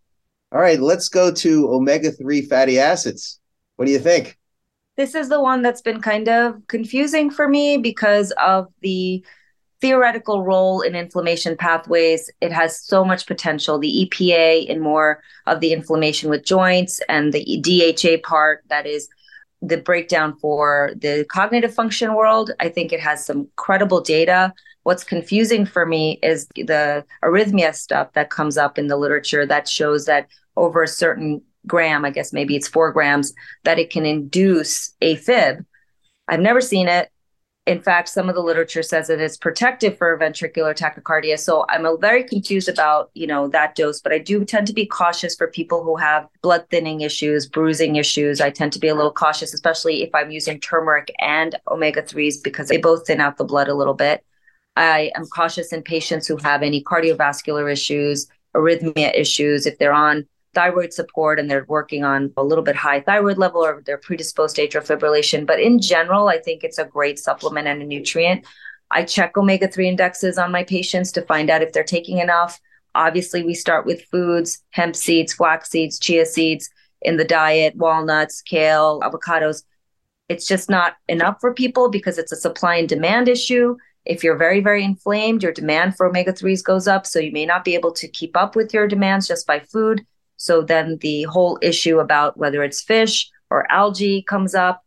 All 0.50 0.60
right, 0.60 0.80
let's 0.80 1.08
go 1.08 1.30
to 1.30 1.68
omega 1.70 2.10
3 2.10 2.42
fatty 2.42 2.78
acids. 2.78 3.38
What 3.76 3.84
do 3.84 3.92
you 3.92 3.98
think? 3.98 4.37
This 4.98 5.14
is 5.14 5.28
the 5.28 5.40
one 5.40 5.62
that's 5.62 5.80
been 5.80 6.02
kind 6.02 6.28
of 6.28 6.60
confusing 6.66 7.30
for 7.30 7.48
me 7.48 7.76
because 7.78 8.32
of 8.32 8.66
the 8.80 9.24
theoretical 9.80 10.42
role 10.42 10.80
in 10.80 10.96
inflammation 10.96 11.56
pathways. 11.56 12.28
It 12.40 12.50
has 12.50 12.80
so 12.80 13.04
much 13.04 13.28
potential. 13.28 13.78
The 13.78 14.10
EPA 14.10 14.66
in 14.66 14.80
more 14.80 15.22
of 15.46 15.60
the 15.60 15.72
inflammation 15.72 16.28
with 16.28 16.44
joints 16.44 17.00
and 17.08 17.32
the 17.32 17.60
DHA 17.62 18.28
part 18.28 18.64
that 18.70 18.86
is 18.86 19.08
the 19.62 19.76
breakdown 19.76 20.36
for 20.36 20.90
the 20.96 21.24
cognitive 21.30 21.72
function 21.72 22.14
world. 22.14 22.50
I 22.58 22.68
think 22.68 22.92
it 22.92 22.98
has 22.98 23.24
some 23.24 23.46
credible 23.54 24.00
data. 24.00 24.52
What's 24.82 25.04
confusing 25.04 25.64
for 25.64 25.86
me 25.86 26.18
is 26.24 26.48
the 26.56 27.04
arrhythmia 27.22 27.72
stuff 27.72 28.14
that 28.14 28.30
comes 28.30 28.58
up 28.58 28.78
in 28.78 28.88
the 28.88 28.96
literature 28.96 29.46
that 29.46 29.68
shows 29.68 30.06
that 30.06 30.26
over 30.56 30.82
a 30.82 30.88
certain 30.88 31.40
gram, 31.68 32.04
I 32.04 32.10
guess 32.10 32.32
maybe 32.32 32.56
it's 32.56 32.66
four 32.66 32.92
grams, 32.92 33.32
that 33.64 33.78
it 33.78 33.90
can 33.90 34.06
induce 34.06 34.94
AFib. 35.00 35.64
I've 36.26 36.40
never 36.40 36.60
seen 36.60 36.88
it 36.88 37.10
in 37.68 37.82
fact, 37.82 38.08
some 38.08 38.30
of 38.30 38.34
the 38.34 38.40
literature 38.40 38.82
says 38.82 39.08
that 39.08 39.20
it's 39.20 39.36
protective 39.36 39.98
for 39.98 40.18
ventricular 40.18 40.74
tachycardia. 40.74 41.38
So 41.38 41.66
I'm 41.68 41.86
very 42.00 42.24
confused 42.24 42.66
about, 42.66 43.10
you 43.12 43.26
know, 43.26 43.46
that 43.48 43.74
dose, 43.74 44.00
but 44.00 44.10
I 44.10 44.18
do 44.18 44.42
tend 44.46 44.66
to 44.68 44.72
be 44.72 44.86
cautious 44.86 45.36
for 45.36 45.48
people 45.48 45.84
who 45.84 45.96
have 45.96 46.26
blood 46.40 46.64
thinning 46.70 47.02
issues, 47.02 47.46
bruising 47.46 47.96
issues. 47.96 48.40
I 48.40 48.48
tend 48.48 48.72
to 48.72 48.78
be 48.78 48.88
a 48.88 48.94
little 48.94 49.12
cautious, 49.12 49.52
especially 49.52 50.02
if 50.02 50.08
I'm 50.14 50.30
using 50.30 50.58
turmeric 50.60 51.12
and 51.20 51.56
omega 51.70 52.00
3s 52.00 52.42
because 52.42 52.68
they 52.68 52.78
both 52.78 53.06
thin 53.06 53.20
out 53.20 53.36
the 53.36 53.44
blood 53.44 53.68
a 53.68 53.74
little 53.74 53.92
bit. 53.92 54.24
I 54.74 55.10
am 55.14 55.26
cautious 55.26 55.70
in 55.70 55.82
patients 55.82 56.26
who 56.26 56.38
have 56.38 56.62
any 56.62 56.82
cardiovascular 56.82 57.70
issues, 57.70 58.28
arrhythmia 58.56 59.14
issues, 59.14 59.66
if 59.66 59.76
they're 59.76 59.92
on 59.92 60.26
thyroid 60.58 60.92
support 60.92 61.38
and 61.38 61.48
they're 61.48 61.64
working 61.68 62.02
on 62.02 62.32
a 62.36 62.42
little 62.42 62.64
bit 62.64 62.74
high 62.74 63.00
thyroid 63.00 63.38
level 63.38 63.64
or 63.64 63.80
they're 63.86 63.96
predisposed 63.96 64.56
to 64.56 64.66
atrial 64.66 64.84
fibrillation. 64.84 65.46
But 65.46 65.60
in 65.60 65.80
general, 65.80 66.26
I 66.26 66.38
think 66.38 66.64
it's 66.64 66.78
a 66.78 66.84
great 66.84 67.20
supplement 67.20 67.68
and 67.68 67.80
a 67.80 67.84
nutrient. 67.84 68.44
I 68.90 69.04
check 69.04 69.36
omega 69.36 69.68
3 69.68 69.88
indexes 69.88 70.36
on 70.36 70.50
my 70.50 70.64
patients 70.64 71.12
to 71.12 71.22
find 71.22 71.48
out 71.48 71.62
if 71.62 71.72
they're 71.72 71.84
taking 71.84 72.18
enough. 72.18 72.60
Obviously, 72.96 73.44
we 73.44 73.54
start 73.54 73.86
with 73.86 74.02
foods, 74.10 74.64
hemp 74.70 74.96
seeds, 74.96 75.32
flax 75.32 75.70
seeds, 75.70 75.96
chia 76.00 76.26
seeds 76.26 76.68
in 77.02 77.18
the 77.18 77.24
diet, 77.24 77.76
walnuts, 77.76 78.42
kale, 78.42 79.00
avocados. 79.02 79.62
It's 80.28 80.48
just 80.48 80.68
not 80.68 80.96
enough 81.08 81.36
for 81.40 81.54
people 81.54 81.88
because 81.88 82.18
it's 82.18 82.32
a 82.32 82.36
supply 82.36 82.74
and 82.76 82.88
demand 82.88 83.28
issue. 83.28 83.76
If 84.04 84.24
you're 84.24 84.36
very, 84.36 84.60
very 84.60 84.82
inflamed, 84.82 85.44
your 85.44 85.52
demand 85.52 85.96
for 85.96 86.06
omega 86.06 86.32
3s 86.32 86.64
goes 86.64 86.88
up. 86.88 87.06
So 87.06 87.20
you 87.20 87.30
may 87.30 87.46
not 87.46 87.64
be 87.64 87.76
able 87.76 87.92
to 87.92 88.08
keep 88.08 88.36
up 88.36 88.56
with 88.56 88.74
your 88.74 88.88
demands 88.88 89.28
just 89.28 89.46
by 89.46 89.60
food. 89.60 90.04
So 90.38 90.62
then 90.62 90.96
the 91.00 91.24
whole 91.24 91.58
issue 91.60 91.98
about 91.98 92.38
whether 92.38 92.62
it's 92.62 92.80
fish 92.80 93.30
or 93.50 93.70
algae 93.70 94.22
comes 94.22 94.54
up. 94.54 94.82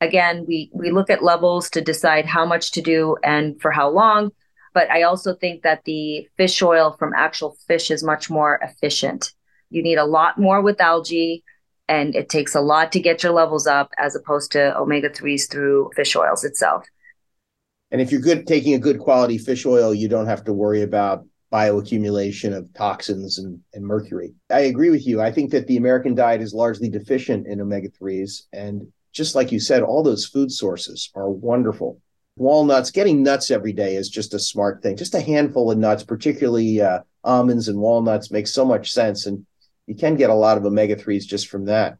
Again, 0.00 0.44
we 0.46 0.70
we 0.72 0.90
look 0.92 1.10
at 1.10 1.24
levels 1.24 1.70
to 1.70 1.80
decide 1.80 2.26
how 2.26 2.44
much 2.46 2.70
to 2.72 2.82
do 2.82 3.16
and 3.24 3.60
for 3.60 3.72
how 3.72 3.88
long. 3.88 4.30
But 4.74 4.90
I 4.90 5.02
also 5.02 5.34
think 5.34 5.62
that 5.62 5.84
the 5.84 6.28
fish 6.36 6.60
oil 6.62 6.96
from 6.98 7.12
actual 7.16 7.56
fish 7.66 7.90
is 7.90 8.04
much 8.04 8.28
more 8.28 8.60
efficient. 8.62 9.32
You 9.70 9.82
need 9.82 9.98
a 9.98 10.04
lot 10.04 10.38
more 10.38 10.60
with 10.60 10.80
algae, 10.80 11.42
and 11.88 12.14
it 12.14 12.28
takes 12.28 12.54
a 12.54 12.60
lot 12.60 12.92
to 12.92 13.00
get 13.00 13.22
your 13.22 13.32
levels 13.32 13.66
up 13.66 13.92
as 13.98 14.14
opposed 14.14 14.52
to 14.52 14.76
omega 14.76 15.08
3s 15.08 15.50
through 15.50 15.90
fish 15.96 16.14
oils 16.16 16.44
itself. 16.44 16.84
And 17.90 18.00
if 18.00 18.10
you're 18.10 18.20
good 18.20 18.46
taking 18.46 18.74
a 18.74 18.78
good 18.78 18.98
quality 18.98 19.38
fish 19.38 19.64
oil, 19.64 19.94
you 19.94 20.08
don't 20.08 20.26
have 20.26 20.44
to 20.44 20.52
worry 20.52 20.82
about 20.82 21.24
bioaccumulation 21.54 22.52
of 22.52 22.72
toxins 22.74 23.38
and, 23.38 23.60
and 23.74 23.86
mercury. 23.86 24.34
I 24.50 24.60
agree 24.60 24.90
with 24.90 25.06
you. 25.06 25.20
I 25.20 25.30
think 25.30 25.52
that 25.52 25.68
the 25.68 25.76
American 25.76 26.16
diet 26.16 26.42
is 26.42 26.52
largely 26.52 26.88
deficient 26.88 27.46
in 27.46 27.60
omega 27.60 27.88
3s. 27.90 28.42
And 28.52 28.92
just 29.12 29.36
like 29.36 29.52
you 29.52 29.60
said, 29.60 29.84
all 29.84 30.02
those 30.02 30.26
food 30.26 30.50
sources 30.50 31.12
are 31.14 31.30
wonderful. 31.30 32.00
Walnuts, 32.36 32.90
getting 32.90 33.22
nuts 33.22 33.52
every 33.52 33.72
day 33.72 33.94
is 33.94 34.08
just 34.08 34.34
a 34.34 34.38
smart 34.40 34.82
thing. 34.82 34.96
Just 34.96 35.14
a 35.14 35.20
handful 35.20 35.70
of 35.70 35.78
nuts, 35.78 36.02
particularly 36.02 36.80
uh, 36.80 37.00
almonds 37.22 37.68
and 37.68 37.78
walnuts, 37.78 38.32
makes 38.32 38.52
so 38.52 38.64
much 38.64 38.90
sense. 38.90 39.26
And 39.26 39.46
you 39.86 39.94
can 39.94 40.16
get 40.16 40.30
a 40.30 40.34
lot 40.34 40.58
of 40.58 40.64
omega 40.64 40.96
3s 40.96 41.24
just 41.24 41.46
from 41.46 41.66
that. 41.66 41.98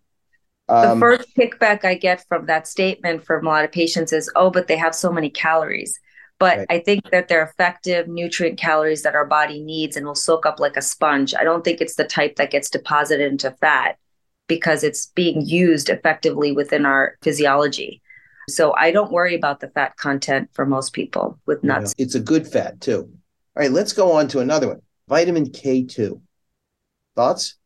Um, 0.68 0.98
the 0.98 1.06
first 1.06 1.28
kickback 1.38 1.84
I 1.84 1.94
get 1.94 2.26
from 2.26 2.46
that 2.46 2.66
statement 2.66 3.24
from 3.24 3.46
a 3.46 3.50
lot 3.50 3.64
of 3.64 3.70
patients 3.70 4.12
is, 4.12 4.28
oh, 4.34 4.50
but 4.50 4.66
they 4.66 4.76
have 4.76 4.96
so 4.96 5.12
many 5.12 5.30
calories. 5.30 6.00
But 6.44 6.58
right. 6.58 6.66
I 6.68 6.78
think 6.80 7.10
that 7.10 7.28
they're 7.28 7.42
effective 7.42 8.06
nutrient 8.06 8.58
calories 8.58 9.00
that 9.00 9.14
our 9.14 9.24
body 9.24 9.62
needs 9.62 9.96
and 9.96 10.04
will 10.04 10.14
soak 10.14 10.44
up 10.44 10.60
like 10.60 10.76
a 10.76 10.82
sponge. 10.82 11.34
I 11.34 11.42
don't 11.42 11.64
think 11.64 11.80
it's 11.80 11.94
the 11.94 12.04
type 12.04 12.36
that 12.36 12.50
gets 12.50 12.68
deposited 12.68 13.32
into 13.32 13.50
fat 13.62 13.96
because 14.46 14.84
it's 14.84 15.06
being 15.14 15.40
used 15.40 15.88
effectively 15.88 16.52
within 16.52 16.84
our 16.84 17.16
physiology. 17.22 18.02
So 18.50 18.74
I 18.76 18.90
don't 18.90 19.10
worry 19.10 19.34
about 19.34 19.60
the 19.60 19.68
fat 19.68 19.96
content 19.96 20.50
for 20.52 20.66
most 20.66 20.92
people 20.92 21.38
with 21.46 21.64
nuts. 21.64 21.94
It's 21.96 22.14
a 22.14 22.20
good 22.20 22.46
fat 22.46 22.78
too. 22.78 23.08
All 23.56 23.62
right, 23.62 23.72
let's 23.72 23.94
go 23.94 24.12
on 24.12 24.28
to 24.28 24.40
another 24.40 24.68
one. 24.68 24.82
Vitamin 25.08 25.46
K2. 25.46 26.20
Thoughts? 27.16 27.56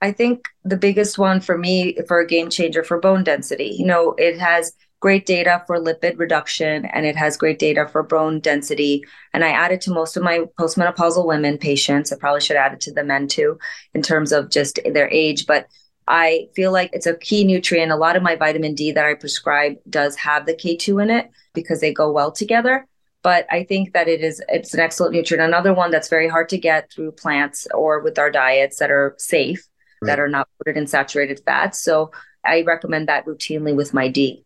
I 0.00 0.12
think 0.12 0.46
the 0.64 0.78
biggest 0.78 1.18
one 1.18 1.40
for 1.40 1.58
me 1.58 1.98
for 2.06 2.20
a 2.20 2.26
game 2.26 2.48
changer 2.48 2.82
for 2.82 2.98
bone 3.00 3.22
density. 3.22 3.76
You 3.78 3.84
know, 3.84 4.14
it 4.16 4.38
has 4.38 4.72
great 5.00 5.26
data 5.26 5.62
for 5.66 5.78
lipid 5.78 6.18
reduction 6.18 6.84
and 6.86 7.06
it 7.06 7.16
has 7.16 7.36
great 7.36 7.58
data 7.58 7.86
for 7.86 8.02
bone 8.02 8.40
density. 8.40 9.04
And 9.32 9.44
I 9.44 9.50
added 9.50 9.80
to 9.82 9.92
most 9.92 10.16
of 10.16 10.22
my 10.22 10.40
postmenopausal 10.58 11.26
women 11.26 11.58
patients. 11.58 12.12
I 12.12 12.16
probably 12.16 12.40
should 12.40 12.56
add 12.56 12.72
it 12.72 12.80
to 12.80 12.92
the 12.92 13.04
men 13.04 13.28
too, 13.28 13.58
in 13.94 14.02
terms 14.02 14.32
of 14.32 14.50
just 14.50 14.80
their 14.84 15.08
age. 15.10 15.46
But 15.46 15.68
I 16.08 16.48
feel 16.56 16.72
like 16.72 16.90
it's 16.92 17.06
a 17.06 17.16
key 17.16 17.44
nutrient. 17.44 17.92
A 17.92 17.96
lot 17.96 18.16
of 18.16 18.22
my 18.22 18.34
vitamin 18.34 18.74
D 18.74 18.92
that 18.92 19.04
I 19.04 19.14
prescribe 19.14 19.76
does 19.88 20.16
have 20.16 20.46
the 20.46 20.54
K2 20.54 21.02
in 21.02 21.10
it 21.10 21.30
because 21.54 21.80
they 21.80 21.92
go 21.92 22.10
well 22.10 22.32
together. 22.32 22.86
But 23.22 23.46
I 23.50 23.64
think 23.64 23.92
that 23.92 24.08
it 24.08 24.22
is 24.22 24.42
it's 24.48 24.74
an 24.74 24.80
excellent 24.80 25.12
nutrient. 25.12 25.46
Another 25.46 25.74
one 25.74 25.90
that's 25.90 26.08
very 26.08 26.28
hard 26.28 26.48
to 26.48 26.58
get 26.58 26.90
through 26.90 27.12
plants 27.12 27.66
or 27.74 28.00
with 28.00 28.18
our 28.18 28.30
diets 28.30 28.78
that 28.78 28.90
are 28.90 29.14
safe, 29.18 29.66
right. 30.00 30.08
that 30.08 30.20
are 30.20 30.28
not 30.28 30.48
coated 30.58 30.78
in 30.78 30.86
saturated 30.86 31.42
fats. 31.44 31.82
So 31.82 32.10
I 32.44 32.62
recommend 32.62 33.08
that 33.08 33.26
routinely 33.26 33.74
with 33.74 33.92
my 33.92 34.08
D. 34.08 34.44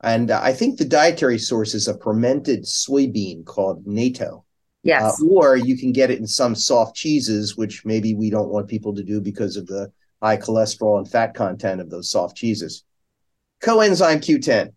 And 0.00 0.30
uh, 0.30 0.40
I 0.42 0.52
think 0.52 0.78
the 0.78 0.84
dietary 0.84 1.38
source 1.38 1.74
is 1.74 1.88
a 1.88 1.98
fermented 1.98 2.64
soybean 2.64 3.44
called 3.44 3.84
natto. 3.84 4.44
Yes. 4.84 5.20
Uh, 5.20 5.26
or 5.26 5.56
you 5.56 5.76
can 5.76 5.92
get 5.92 6.10
it 6.10 6.18
in 6.18 6.26
some 6.26 6.54
soft 6.54 6.96
cheeses, 6.96 7.56
which 7.56 7.84
maybe 7.84 8.14
we 8.14 8.30
don't 8.30 8.50
want 8.50 8.68
people 8.68 8.94
to 8.94 9.02
do 9.02 9.20
because 9.20 9.56
of 9.56 9.66
the 9.66 9.92
high 10.22 10.36
cholesterol 10.36 10.98
and 10.98 11.10
fat 11.10 11.34
content 11.34 11.80
of 11.80 11.90
those 11.90 12.10
soft 12.10 12.36
cheeses. 12.36 12.84
Coenzyme 13.62 14.18
Q10. 14.18 14.72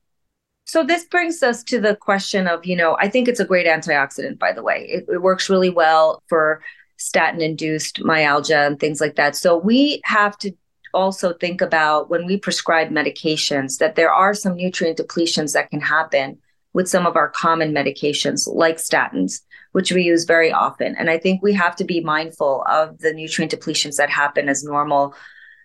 So 0.65 0.83
this 0.83 1.05
brings 1.05 1.43
us 1.43 1.63
to 1.65 1.79
the 1.79 1.95
question 1.95 2.47
of, 2.47 2.65
you 2.65 2.75
know, 2.75 2.95
I 2.99 3.09
think 3.09 3.27
it's 3.27 3.39
a 3.39 3.45
great 3.45 3.67
antioxidant, 3.67 4.39
by 4.39 4.53
the 4.53 4.63
way. 4.63 4.87
It, 4.89 5.05
it 5.07 5.21
works 5.21 5.49
really 5.49 5.69
well 5.69 6.23
for 6.27 6.63
statin 6.97 7.41
induced 7.41 8.03
myalgia 8.03 8.59
and 8.59 8.79
things 8.79 9.01
like 9.01 9.15
that. 9.15 9.35
So 9.35 9.57
we 9.57 10.01
have 10.05 10.37
to 10.39 10.51
also 10.93 11.33
think 11.33 11.61
about 11.61 12.09
when 12.09 12.25
we 12.25 12.37
prescribe 12.37 12.89
medications 12.89 13.77
that 13.77 13.95
there 13.95 14.11
are 14.11 14.33
some 14.33 14.55
nutrient 14.55 14.97
depletions 14.97 15.53
that 15.53 15.69
can 15.69 15.81
happen 15.81 16.37
with 16.73 16.87
some 16.87 17.05
of 17.05 17.15
our 17.15 17.29
common 17.29 17.73
medications 17.73 18.47
like 18.47 18.77
statins 18.77 19.41
which 19.71 19.91
we 19.91 20.03
use 20.03 20.25
very 20.25 20.51
often. 20.51 20.95
And 20.95 21.09
i 21.09 21.17
think 21.17 21.41
we 21.41 21.53
have 21.53 21.75
to 21.77 21.83
be 21.83 22.01
mindful 22.01 22.63
of 22.69 22.99
the 22.99 23.13
nutrient 23.13 23.51
depletions 23.51 23.95
that 23.97 24.09
happen 24.09 24.49
as 24.49 24.63
normal. 24.63 25.15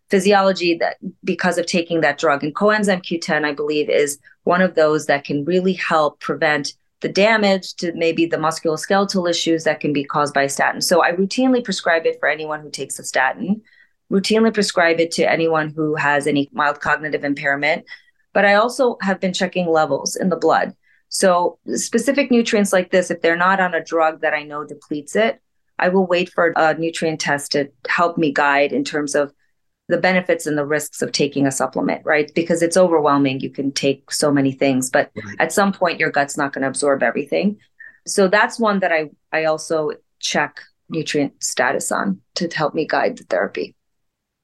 Physiology 0.08 0.76
that 0.76 0.98
because 1.24 1.58
of 1.58 1.66
taking 1.66 2.00
that 2.00 2.18
drug 2.18 2.44
and 2.44 2.54
coenzyme 2.54 3.02
q10 3.02 3.44
i 3.44 3.52
believe 3.52 3.90
is 3.90 4.18
one 4.44 4.62
of 4.62 4.76
those 4.76 5.06
that 5.06 5.24
can 5.24 5.44
really 5.44 5.72
help 5.72 6.20
prevent 6.20 6.74
the 7.00 7.08
damage 7.08 7.74
to 7.74 7.92
maybe 7.94 8.24
the 8.24 8.36
musculoskeletal 8.36 9.28
issues 9.28 9.64
that 9.64 9.80
can 9.80 9.92
be 9.92 10.04
caused 10.04 10.32
by 10.32 10.46
statin. 10.46 10.80
So 10.80 11.02
i 11.02 11.10
routinely 11.12 11.64
prescribe 11.64 12.06
it 12.06 12.18
for 12.20 12.28
anyone 12.28 12.60
who 12.60 12.70
takes 12.70 12.98
a 12.98 13.04
statin 13.04 13.62
routinely 14.10 14.52
prescribe 14.52 15.00
it 15.00 15.10
to 15.12 15.30
anyone 15.30 15.70
who 15.70 15.94
has 15.96 16.26
any 16.26 16.48
mild 16.52 16.80
cognitive 16.80 17.24
impairment. 17.24 17.84
But 18.32 18.44
I 18.44 18.54
also 18.54 18.98
have 19.00 19.20
been 19.20 19.32
checking 19.32 19.68
levels 19.68 20.16
in 20.16 20.28
the 20.28 20.36
blood. 20.36 20.74
So, 21.08 21.58
specific 21.74 22.30
nutrients 22.30 22.72
like 22.72 22.90
this, 22.90 23.10
if 23.10 23.22
they're 23.22 23.36
not 23.36 23.60
on 23.60 23.74
a 23.74 23.82
drug 23.82 24.20
that 24.20 24.34
I 24.34 24.42
know 24.42 24.64
depletes 24.64 25.16
it, 25.16 25.40
I 25.78 25.88
will 25.88 26.06
wait 26.06 26.30
for 26.30 26.52
a 26.56 26.74
nutrient 26.74 27.20
test 27.20 27.52
to 27.52 27.70
help 27.88 28.18
me 28.18 28.32
guide 28.32 28.72
in 28.72 28.84
terms 28.84 29.14
of 29.14 29.32
the 29.88 29.98
benefits 29.98 30.46
and 30.46 30.58
the 30.58 30.66
risks 30.66 31.00
of 31.00 31.12
taking 31.12 31.46
a 31.46 31.52
supplement, 31.52 32.04
right? 32.04 32.30
Because 32.34 32.60
it's 32.60 32.76
overwhelming. 32.76 33.40
You 33.40 33.50
can 33.50 33.70
take 33.70 34.10
so 34.10 34.32
many 34.32 34.50
things, 34.50 34.90
but 34.90 35.12
right. 35.24 35.36
at 35.38 35.52
some 35.52 35.72
point, 35.72 36.00
your 36.00 36.10
gut's 36.10 36.36
not 36.36 36.52
going 36.52 36.62
to 36.62 36.68
absorb 36.68 37.02
everything. 37.02 37.58
So, 38.06 38.28
that's 38.28 38.58
one 38.58 38.80
that 38.80 38.92
I, 38.92 39.10
I 39.32 39.44
also 39.44 39.92
check 40.18 40.60
nutrient 40.88 41.42
status 41.42 41.90
on 41.92 42.20
to 42.34 42.48
help 42.48 42.74
me 42.74 42.86
guide 42.86 43.16
the 43.16 43.24
therapy 43.24 43.74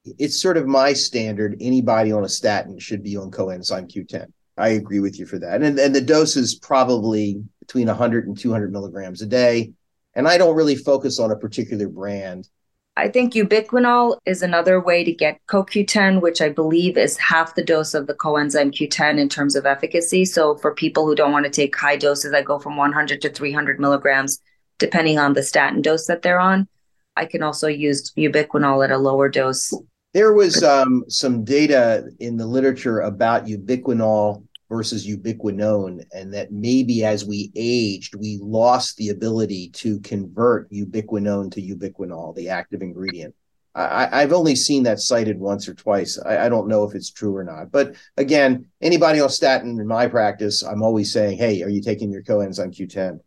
it's 0.05 0.41
sort 0.41 0.57
of 0.57 0.67
my 0.67 0.93
standard. 0.93 1.57
Anybody 1.59 2.11
on 2.11 2.23
a 2.23 2.29
statin 2.29 2.79
should 2.79 3.03
be 3.03 3.17
on 3.17 3.31
coenzyme 3.31 3.91
Q10. 3.91 4.27
I 4.57 4.69
agree 4.69 4.99
with 4.99 5.17
you 5.19 5.25
for 5.25 5.39
that. 5.39 5.63
And 5.63 5.79
and 5.79 5.95
the 5.95 6.01
dose 6.01 6.35
is 6.35 6.55
probably 6.55 7.43
between 7.59 7.87
100 7.87 8.27
and 8.27 8.37
200 8.37 8.71
milligrams 8.71 9.21
a 9.21 9.25
day. 9.25 9.73
And 10.15 10.27
I 10.27 10.37
don't 10.37 10.55
really 10.55 10.75
focus 10.75 11.19
on 11.19 11.31
a 11.31 11.35
particular 11.35 11.87
brand. 11.87 12.47
I 12.95 13.07
think 13.07 13.33
ubiquinol 13.33 14.17
is 14.27 14.43
another 14.43 14.79
way 14.79 15.03
to 15.03 15.11
get 15.11 15.39
CoQ10, 15.47 16.21
which 16.21 16.41
I 16.41 16.49
believe 16.49 16.95
is 16.95 17.17
half 17.17 17.55
the 17.55 17.63
dose 17.63 17.95
of 17.95 18.05
the 18.05 18.13
coenzyme 18.13 18.71
Q10 18.71 19.17
in 19.17 19.29
terms 19.29 19.55
of 19.55 19.65
efficacy. 19.65 20.25
So 20.25 20.55
for 20.57 20.75
people 20.75 21.07
who 21.07 21.15
don't 21.15 21.31
want 21.31 21.45
to 21.45 21.51
take 21.51 21.75
high 21.75 21.95
doses, 21.95 22.33
I 22.33 22.43
go 22.43 22.59
from 22.59 22.77
100 22.77 23.19
to 23.23 23.31
300 23.31 23.79
milligrams, 23.79 24.39
depending 24.77 25.17
on 25.17 25.33
the 25.33 25.41
statin 25.41 25.81
dose 25.81 26.05
that 26.05 26.21
they're 26.21 26.39
on. 26.39 26.67
I 27.15 27.25
can 27.25 27.41
also 27.41 27.67
use 27.67 28.11
ubiquinol 28.11 28.83
at 28.83 28.91
a 28.91 28.97
lower 28.99 29.27
dose. 29.27 29.73
There 30.13 30.33
was 30.33 30.63
um, 30.63 31.03
some 31.07 31.43
data 31.43 32.09
in 32.19 32.37
the 32.37 32.45
literature 32.45 33.01
about 33.01 33.45
ubiquinol 33.45 34.45
versus 34.69 35.07
ubiquinone, 35.07 36.03
and 36.13 36.33
that 36.33 36.51
maybe 36.51 37.03
as 37.03 37.25
we 37.25 37.51
aged, 37.55 38.15
we 38.15 38.39
lost 38.41 38.97
the 38.97 39.09
ability 39.09 39.69
to 39.69 39.99
convert 40.01 40.69
ubiquinone 40.71 41.51
to 41.51 41.61
ubiquinol, 41.61 42.35
the 42.35 42.49
active 42.49 42.81
ingredient. 42.81 43.33
I, 43.75 44.21
have 44.21 44.33
only 44.33 44.55
seen 44.55 44.83
that 44.83 44.99
cited 44.99 45.39
once 45.39 45.67
or 45.67 45.73
twice. 45.73 46.19
I, 46.23 46.45
I, 46.45 46.49
don't 46.49 46.67
know 46.67 46.83
if 46.83 46.93
it's 46.93 47.09
true 47.09 47.35
or 47.35 47.43
not. 47.43 47.71
But 47.71 47.95
again, 48.17 48.67
anybody 48.81 49.19
on 49.19 49.29
statin 49.29 49.79
in 49.79 49.87
my 49.87 50.05
practice, 50.05 50.61
I'm 50.61 50.83
always 50.83 51.11
saying, 51.11 51.39
hey, 51.39 51.63
are 51.63 51.69
you 51.69 51.81
taking 51.81 52.11
your 52.11 52.21
coenzyme 52.21 52.71
Q10? 52.71 53.19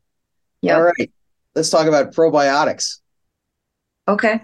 Yeah. 0.61 0.77
All 0.77 0.83
right. 0.83 1.11
Let's 1.57 1.71
talk 1.71 1.89
about 1.89 2.15
probiotics. 2.15 3.01
Okay. 4.09 4.41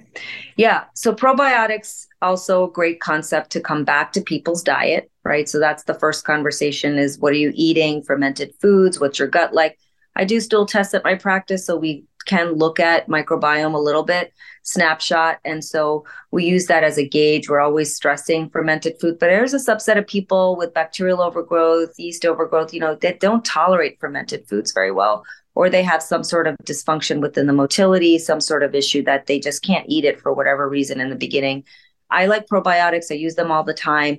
Yeah. 0.57 0.85
So 0.95 1.15
probiotics 1.15 2.07
also 2.21 2.65
a 2.65 2.71
great 2.71 3.01
concept 3.01 3.51
to 3.53 3.61
come 3.61 3.85
back 3.85 4.13
to 4.13 4.21
people's 4.21 4.63
diet, 4.63 5.11
right? 5.25 5.49
So 5.49 5.61
that's 5.61 5.85
the 5.85 5.95
first 5.95 6.25
conversation 6.25 6.99
is 6.99 7.19
what 7.19 7.33
are 7.33 7.37
you 7.37 7.53
eating? 7.55 8.03
Fermented 8.03 8.55
foods, 8.61 8.99
what's 8.99 9.21
your 9.21 9.29
gut 9.29 9.55
like? 9.55 9.79
I 10.17 10.25
do 10.25 10.41
still 10.41 10.67
test 10.67 10.95
at 10.95 11.05
my 11.05 11.15
practice 11.15 11.65
so 11.65 11.77
we 11.77 12.05
can 12.27 12.53
look 12.53 12.79
at 12.79 13.09
microbiome 13.09 13.75
a 13.75 13.79
little 13.79 14.03
bit, 14.03 14.33
snapshot. 14.63 15.39
And 15.45 15.65
so 15.65 16.05
we 16.31 16.45
use 16.45 16.67
that 16.67 16.85
as 16.85 16.99
a 16.99 17.09
gauge. 17.09 17.49
We're 17.49 17.61
always 17.61 17.95
stressing 17.95 18.51
fermented 18.51 19.01
food, 19.01 19.19
but 19.19 19.27
there's 19.27 19.55
a 19.55 19.59
subset 19.59 19.99
of 19.99 20.07
people 20.07 20.57
with 20.57 20.75
bacterial 20.75 21.23
overgrowth, 21.23 21.95
yeast 21.99 22.25
overgrowth, 22.25 22.75
you 22.75 22.81
know, 22.81 22.95
that 22.97 23.21
don't 23.21 23.45
tolerate 23.45 23.99
fermented 24.01 24.47
foods 24.49 24.73
very 24.73 24.93
well 24.93 25.25
or 25.55 25.69
they 25.69 25.83
have 25.83 26.03
some 26.03 26.25
sort 26.25 26.47
of 26.47 26.57
dysfunction 26.65 27.21
within 27.21 27.47
the 27.47 27.53
motility, 27.53 28.19
some 28.19 28.41
sort 28.41 28.63
of 28.63 28.75
issue 28.75 29.03
that 29.05 29.27
they 29.27 29.39
just 29.39 29.63
can't 29.63 29.87
eat 29.89 30.05
it 30.05 30.21
for 30.21 30.33
whatever 30.33 30.69
reason 30.69 31.01
in 31.01 31.11
the 31.11 31.17
beginning. 31.17 31.65
I 32.11 32.27
like 32.27 32.47
probiotics, 32.47 33.11
I 33.11 33.15
use 33.15 33.35
them 33.35 33.51
all 33.51 33.65
the 33.65 33.75
time. 33.75 34.19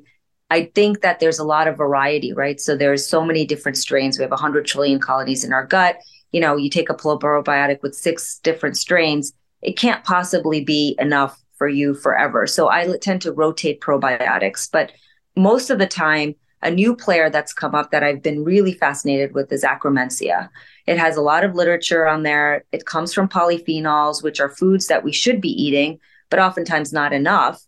I 0.49 0.71
think 0.75 1.01
that 1.01 1.19
there's 1.19 1.39
a 1.39 1.43
lot 1.43 1.67
of 1.67 1.77
variety, 1.77 2.33
right? 2.33 2.59
So 2.59 2.75
there's 2.75 3.07
so 3.07 3.25
many 3.25 3.45
different 3.45 3.77
strains. 3.77 4.17
We 4.17 4.23
have 4.23 4.31
100 4.31 4.65
trillion 4.65 4.99
colonies 4.99 5.43
in 5.43 5.53
our 5.53 5.65
gut. 5.65 5.97
You 6.31 6.41
know, 6.41 6.55
you 6.55 6.69
take 6.69 6.89
a 6.89 6.95
probiotic 6.95 7.81
with 7.81 7.95
six 7.95 8.39
different 8.39 8.77
strains, 8.77 9.33
it 9.63 9.77
can't 9.77 10.03
possibly 10.03 10.63
be 10.63 10.95
enough 10.99 11.41
for 11.57 11.67
you 11.67 11.93
forever. 11.93 12.45
So 12.45 12.69
I 12.69 12.97
tend 12.97 13.21
to 13.21 13.31
rotate 13.31 13.81
probiotics, 13.81 14.69
but 14.69 14.91
most 15.35 15.69
of 15.69 15.79
the 15.79 15.87
time, 15.87 16.35
a 16.63 16.71
new 16.71 16.95
player 16.95 17.29
that's 17.29 17.53
come 17.53 17.75
up 17.75 17.91
that 17.91 18.03
I've 18.03 18.23
been 18.23 18.43
really 18.43 18.73
fascinated 18.73 19.33
with 19.33 19.51
is 19.51 19.63
Akkermansia. 19.63 20.49
It 20.87 20.97
has 20.97 21.17
a 21.17 21.21
lot 21.21 21.43
of 21.43 21.55
literature 21.55 22.07
on 22.07 22.23
there. 22.23 22.63
It 22.71 22.85
comes 22.85 23.13
from 23.13 23.27
polyphenols, 23.27 24.23
which 24.23 24.39
are 24.39 24.49
foods 24.49 24.87
that 24.87 25.03
we 25.03 25.11
should 25.11 25.41
be 25.41 25.49
eating, 25.49 25.99
but 26.29 26.39
oftentimes 26.39 26.93
not 26.93 27.13
enough. 27.13 27.61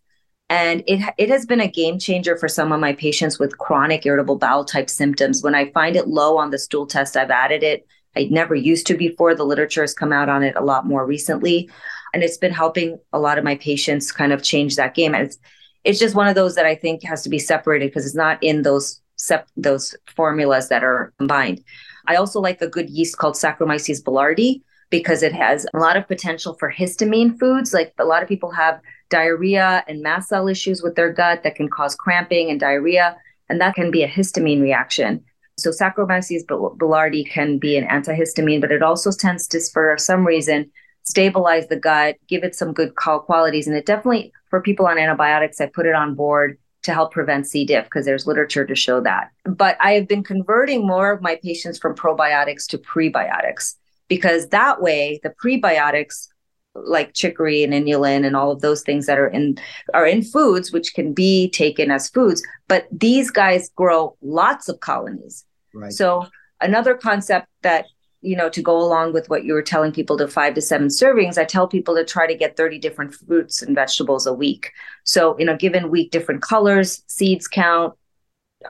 And 0.50 0.84
it, 0.88 1.14
it 1.18 1.30
has 1.30 1.46
been 1.46 1.60
a 1.60 1.68
game 1.68 2.00
changer 2.00 2.38
for 2.38 2.48
some 2.48 2.72
of 2.72 2.80
my 2.80 2.94
patients 2.94 3.40
with 3.40 3.58
chronic 3.58 4.06
irritable 4.06 4.38
bowel 4.38 4.64
type 4.64 4.90
symptoms. 4.90 5.44
When 5.44 5.56
I 5.56 5.72
find 5.72 5.96
it 5.96 6.08
low 6.08 6.38
on 6.38 6.52
the 6.52 6.60
stool 6.60 6.86
test, 6.86 7.18
I've 7.18 7.32
added 7.32 7.64
it. 7.64 7.86
I 8.16 8.30
never 8.32 8.56
used 8.56 8.88
to 8.88 8.98
before. 8.98 9.36
The 9.36 9.44
literature 9.44 9.82
has 9.82 9.94
come 9.94 10.14
out 10.14 10.30
on 10.30 10.44
it 10.44 10.56
a 10.56 10.64
lot 10.64 10.86
more 10.86 11.06
recently. 11.06 11.70
And 12.14 12.24
it's 12.24 12.38
been 12.38 12.54
helping 12.54 13.00
a 13.12 13.20
lot 13.20 13.38
of 13.38 13.44
my 13.44 13.56
patients 13.56 14.12
kind 14.12 14.32
of 14.32 14.42
change 14.42 14.76
that 14.76 14.96
game. 14.96 15.14
And 15.14 15.26
it's, 15.26 15.38
it's 15.86 16.00
just 16.00 16.16
one 16.16 16.28
of 16.28 16.36
those 16.36 16.56
that 16.56 16.66
I 16.66 16.76
think 16.76 17.04
has 17.04 17.22
to 17.24 17.30
be 17.30 17.40
separated 17.40 17.90
because 17.90 18.06
it's 18.06 18.16
not 18.16 18.42
in 18.42 18.64
those 18.64 19.00
sep- 19.16 19.48
those 19.56 19.96
formulas 20.16 20.68
that 20.70 20.84
are 20.84 21.14
combined. 21.18 21.64
I 22.08 22.16
also 22.16 22.42
like 22.42 22.62
a 22.62 22.68
good 22.68 22.90
yeast 22.90 23.18
called 23.18 23.36
Saccharomyces 23.36 24.04
boulardii 24.04 24.62
because 24.90 25.24
it 25.24 25.34
has 25.34 25.66
a 25.74 25.80
lot 25.80 25.98
of 25.98 26.08
potential 26.08 26.56
for 26.56 26.72
histamine 26.72 27.40
foods. 27.40 27.74
Like 27.74 27.94
a 28.00 28.06
lot 28.06 28.24
of 28.24 28.30
people 28.30 28.52
have 28.52 28.82
diarrhea 29.10 29.84
and 29.88 30.02
mast 30.02 30.30
cell 30.30 30.48
issues 30.48 30.82
with 30.82 30.96
their 30.96 31.14
gut 31.14 31.44
that 31.44 31.56
can 31.56 31.70
cause 31.70 31.96
cramping 31.96 32.50
and 32.50 32.60
diarrhea, 32.60 33.16
and 33.50 33.62
that 33.62 33.76
can 33.76 33.92
be 33.92 34.04
a 34.04 34.10
histamine 34.10 34.62
reaction. 34.62 35.24
So 35.58 35.70
Saccharomyces 35.70 36.46
boulardii 36.46 37.30
can 37.30 37.60
be 37.60 37.78
an 37.78 37.88
antihistamine, 37.88 38.62
but 38.62 38.72
it 38.72 38.84
also 38.84 39.12
tends 39.12 39.48
to, 39.50 39.62
for 39.72 39.96
some 39.98 40.26
reason, 40.26 40.72
stabilize 41.06 41.68
the 41.68 41.80
gut, 41.80 42.18
give 42.28 42.44
it 42.44 42.56
some 42.56 42.74
good 42.74 42.96
qualities. 42.96 43.68
And 43.68 43.78
it 43.78 43.86
definitely, 43.86 44.34
for 44.50 44.62
people 44.62 44.86
on 44.88 44.98
antibiotics, 44.98 45.62
I 45.62 45.68
put 45.68 45.86
it 45.86 45.96
on 45.96 46.16
board 46.16 46.58
to 46.84 46.94
help 46.94 47.12
prevent 47.12 47.48
C. 47.48 47.66
diff 47.66 47.86
because 47.86 48.06
there's 48.06 48.28
literature 48.28 48.66
to 48.66 48.76
show 48.76 49.02
that. 49.02 49.32
But 49.44 49.78
I 49.80 49.94
have 49.94 50.08
been 50.08 50.24
converting 50.24 50.86
more 50.86 51.12
of 51.12 51.22
my 51.22 51.40
patients 51.42 51.80
from 51.80 51.96
probiotics 51.96 52.68
to 52.68 52.78
prebiotics 52.78 53.76
because 54.08 54.50
that 54.50 54.82
way 54.82 55.20
the 55.24 55.34
prebiotics 55.44 56.28
like 56.76 57.14
chicory 57.14 57.64
and 57.64 57.74
inulin 57.74 58.26
and 58.26 58.36
all 58.36 58.52
of 58.52 58.62
those 58.62 58.84
things 58.84 59.06
that 59.06 59.18
are 59.18 59.28
in 59.28 59.58
are 59.94 60.06
in 60.06 60.22
foods 60.22 60.72
which 60.72 60.94
can 60.94 61.14
be 61.14 61.50
taken 61.52 61.90
as 61.90 62.10
foods 62.10 62.44
but 62.68 62.86
these 62.92 63.32
guys 63.32 63.72
grow 63.78 64.18
lots 64.22 64.68
of 64.68 64.82
colonies 64.82 65.46
right 65.74 65.94
so 65.94 66.26
another 66.60 66.94
concept 66.94 67.48
that 67.62 67.86
you 68.26 68.36
know, 68.36 68.50
to 68.50 68.62
go 68.62 68.78
along 68.78 69.14
with 69.14 69.30
what 69.30 69.46
you 69.46 69.54
were 69.54 69.62
telling 69.62 69.92
people 69.92 70.18
to 70.18 70.28
five 70.28 70.56
to 70.56 70.62
seven 70.62 70.88
servings, 70.88 71.38
I 71.38 71.46
tell 71.46 71.68
people 71.68 71.96
to 71.96 72.04
try 72.04 72.26
to 72.26 72.36
get 72.36 72.58
30 72.58 72.80
different 72.80 73.14
fruits 73.14 73.62
and 73.62 73.76
vegetables 73.76 74.26
a 74.26 74.34
week. 74.34 74.72
So 75.04 75.36
in 75.36 75.48
a 75.48 75.56
given 75.56 75.92
week, 75.92 76.12
different 76.12 76.42
colors, 76.42 77.04
seeds 77.08 77.48
count, 77.48 77.94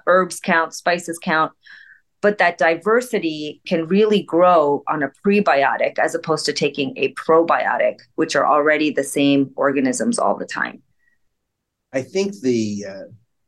herbs 0.08 0.40
count, 0.40 0.74
spices 0.74 1.18
count. 1.18 1.54
But 2.22 2.38
that 2.40 2.58
diversity 2.58 3.62
can 3.68 3.88
really 3.88 4.24
grow 4.24 4.84
on 4.88 5.04
a 5.04 5.12
prebiotic 5.26 6.00
as 6.00 6.16
opposed 6.16 6.46
to 6.48 6.54
taking 6.54 6.98
a 6.98 7.14
probiotic, 7.14 8.00
which 8.16 8.36
are 8.36 8.46
already 8.46 8.90
the 8.92 9.04
same 9.04 9.52
organisms 9.56 10.20
all 10.20 10.36
the 10.36 10.46
time. 10.46 10.82
I 11.94 12.02
think 12.02 12.42
the 12.42 12.86
uh, 12.90 13.04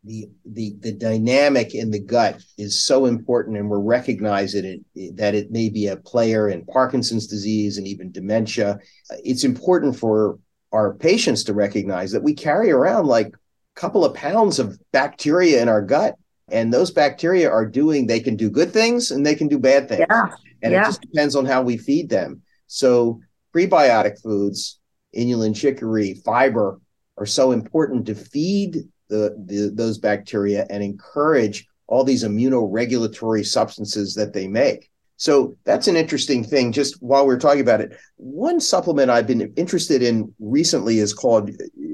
the 0.08 0.30
the 0.46 0.76
the 0.80 0.92
dynamic 0.94 1.76
in 1.76 1.92
the 1.92 2.00
gut 2.00 2.42
is 2.58 2.84
so 2.84 3.06
important, 3.06 3.58
and 3.58 3.70
we're 3.70 3.80
recognizing 3.80 4.84
it 4.96 5.18
that 5.18 5.36
it 5.36 5.52
may 5.52 5.70
be 5.70 5.88
a 5.88 5.98
player 5.98 6.50
in 6.50 6.66
Parkinson's 6.66 7.28
disease 7.28 7.78
and 7.78 7.86
even 7.86 8.12
dementia. 8.12 8.80
It's 9.24 9.44
important 9.44 9.98
for 9.98 10.40
our 10.72 10.94
patients 10.94 11.44
to 11.46 11.54
recognize 11.54 12.12
that 12.12 12.24
we 12.24 12.34
carry 12.34 12.72
around 12.72 13.08
like 13.08 13.28
a 13.28 13.80
couple 13.80 14.06
of 14.06 14.16
pounds 14.16 14.60
of 14.60 14.80
bacteria 14.92 15.62
in 15.62 15.70
our 15.70 15.82
gut, 15.82 16.16
and 16.50 16.74
those 16.74 16.92
bacteria 16.92 17.52
are 17.52 17.66
doing 17.66 18.08
they 18.08 18.22
can 18.22 18.36
do 18.36 18.50
good 18.50 18.72
things 18.72 19.12
and 19.12 19.26
they 19.26 19.36
can 19.36 19.48
do 19.48 19.60
bad 19.60 19.90
things, 19.90 20.06
yeah. 20.10 20.28
and 20.64 20.72
yeah. 20.72 20.82
it 20.82 20.86
just 20.86 21.02
depends 21.02 21.36
on 21.36 21.46
how 21.46 21.62
we 21.62 21.78
feed 21.78 22.10
them. 22.10 22.42
So 22.68 23.20
prebiotic 23.54 24.22
foods, 24.22 24.80
inulin, 25.16 25.56
chicory, 25.56 26.14
fiber 26.26 26.80
are 27.18 27.26
so 27.26 27.52
important 27.52 28.06
to 28.06 28.16
feed 28.16 28.88
the, 29.10 29.36
the 29.46 29.72
those 29.74 29.98
bacteria 29.98 30.66
and 30.70 30.84
encourage 30.84 31.68
all 31.88 32.04
these 32.04 32.24
immunoregulatory 32.24 33.46
substances 33.46 34.14
that 34.16 34.34
they 34.34 34.48
make. 34.48 34.90
So 35.16 35.58
that's 35.64 35.88
an 35.88 35.96
interesting 35.96 36.44
thing. 36.44 36.72
Just 36.72 37.02
while 37.02 37.26
we're 37.26 37.40
talking 37.40 37.62
about 37.62 37.82
it, 37.82 37.98
one 38.18 38.60
supplement 38.60 39.10
I've 39.10 39.26
been 39.26 39.54
interested 39.56 40.04
in 40.04 40.34
recently 40.40 41.00
is 41.00 41.14
called 41.14 41.50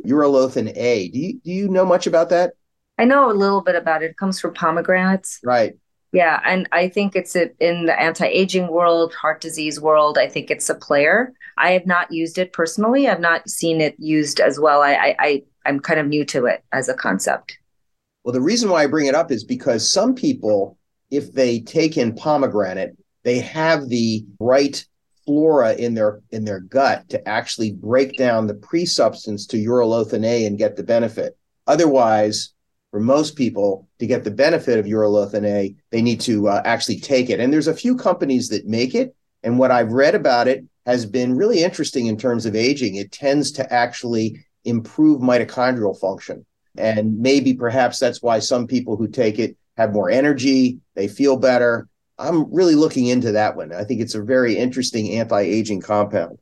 urolithin 0.06 0.76
A. 0.76 1.10
Do 1.10 1.19
you, 1.19 1.39
do 1.39 1.52
you 1.52 1.69
know 1.69 1.86
much 1.86 2.06
about 2.06 2.30
that? 2.30 2.54
I 2.97 3.06
know 3.06 3.32
a 3.32 3.34
little 3.34 3.62
bit 3.62 3.76
about 3.76 4.04
it. 4.04 4.12
It 4.12 4.17
comes 4.17 4.41
from 4.41 4.54
pomegranates. 4.54 5.39
Right. 5.43 5.78
Yeah, 6.12 6.41
and 6.45 6.69
I 6.71 6.89
think 6.89 7.15
it's 7.15 7.36
a, 7.36 7.49
in 7.60 7.86
the 7.86 7.99
anti-aging 7.99 8.67
world, 8.67 9.15
heart 9.15 9.41
disease 9.41 9.80
world. 9.80 10.17
I 10.19 10.28
think 10.28 10.52
it's 10.52 10.69
a 10.69 10.76
player. 10.76 11.34
I 11.58 11.71
have 11.71 11.88
not 11.88 12.12
used 12.12 12.38
it 12.38 12.54
personally. 12.54 13.08
I've 13.08 13.19
not 13.19 13.49
seen 13.49 13.82
it 13.82 13.95
used 13.97 14.39
as 14.39 14.60
well. 14.60 14.84
I, 14.84 15.15
I, 15.17 15.43
I'm 15.65 15.80
kind 15.80 15.99
of 15.99 16.08
new 16.08 16.26
to 16.26 16.45
it 16.45 16.63
as 16.71 16.89
a 16.89 16.93
concept. 16.93 17.58
Well, 18.23 18.34
the 18.34 18.41
reason 18.41 18.69
why 18.69 18.84
I 18.84 18.88
bring 18.88 19.08
it 19.08 19.15
up 19.15 19.32
is 19.32 19.43
because 19.43 19.91
some 19.91 20.15
people, 20.15 20.78
if 21.12 21.34
they 21.34 21.60
take 21.60 21.97
in 21.97 22.15
pomegranate, 22.15 22.97
they 23.23 23.39
have 23.39 23.89
the 23.89 24.26
right 24.39 24.84
flora 25.26 25.73
in 25.73 25.93
their 25.93 26.21
in 26.32 26.43
their 26.43 26.60
gut 26.60 27.08
to 27.10 27.28
actually 27.28 27.71
break 27.71 28.17
down 28.17 28.47
the 28.47 28.54
pre-substance 28.54 29.45
to 29.47 29.58
urolithin 29.58 30.26
A 30.26 30.45
and 30.45 30.58
get 30.58 30.76
the 30.76 30.84
benefit. 30.84 31.38
Otherwise, 31.67 32.54
for 32.91 32.99
most 32.99 33.36
people 33.36 33.88
to 33.99 34.06
get 34.06 34.23
the 34.23 34.32
benefit 34.32 34.78
of 34.78 34.86
urolithin 34.86 35.45
A, 35.45 35.76
they 35.91 36.02
need 36.02 36.21
to 36.21 36.47
uh, 36.47 36.62
actually 36.65 36.99
take 36.99 37.30
it. 37.30 37.39
And 37.39 37.52
there's 37.52 37.67
a 37.67 37.73
few 37.73 37.95
companies 37.95 38.49
that 38.49 38.67
make 38.67 38.93
it. 38.93 39.15
And 39.43 39.58
what 39.58 39.71
I've 39.71 39.91
read 39.91 40.15
about 40.15 40.47
it 40.47 40.65
has 40.86 41.06
been 41.06 41.36
really 41.36 41.63
interesting 41.63 42.08
in 42.08 42.17
terms 42.17 42.45
of 42.45 42.56
aging. 42.56 42.95
It 42.95 43.12
tends 43.12 43.52
to 43.54 43.73
actually 43.73 44.45
improve 44.65 45.21
mitochondrial 45.21 45.97
function. 45.99 46.45
And 46.78 47.19
maybe 47.19 47.54
perhaps 47.54 47.99
that's 47.99 48.21
why 48.21 48.39
some 48.39 48.67
people 48.67 48.97
who 48.97 49.08
take 49.08 49.39
it 49.39 49.58
have 49.78 49.93
more 49.93 50.10
energy, 50.10 50.80
they 50.95 51.08
feel 51.08 51.38
better. 51.38 51.88
I'm 52.17 52.52
really 52.54 52.76
looking 52.76 53.08
into 53.08 53.32
that 53.34 53.56
one. 53.56 53.73
I 53.73 53.84
think 53.84 54.02
it's 54.02 54.15
a 54.15 54.21
very 54.21 54.58
interesting 54.58 55.12
anti-aging 55.12 55.82
compound. 55.82 56.39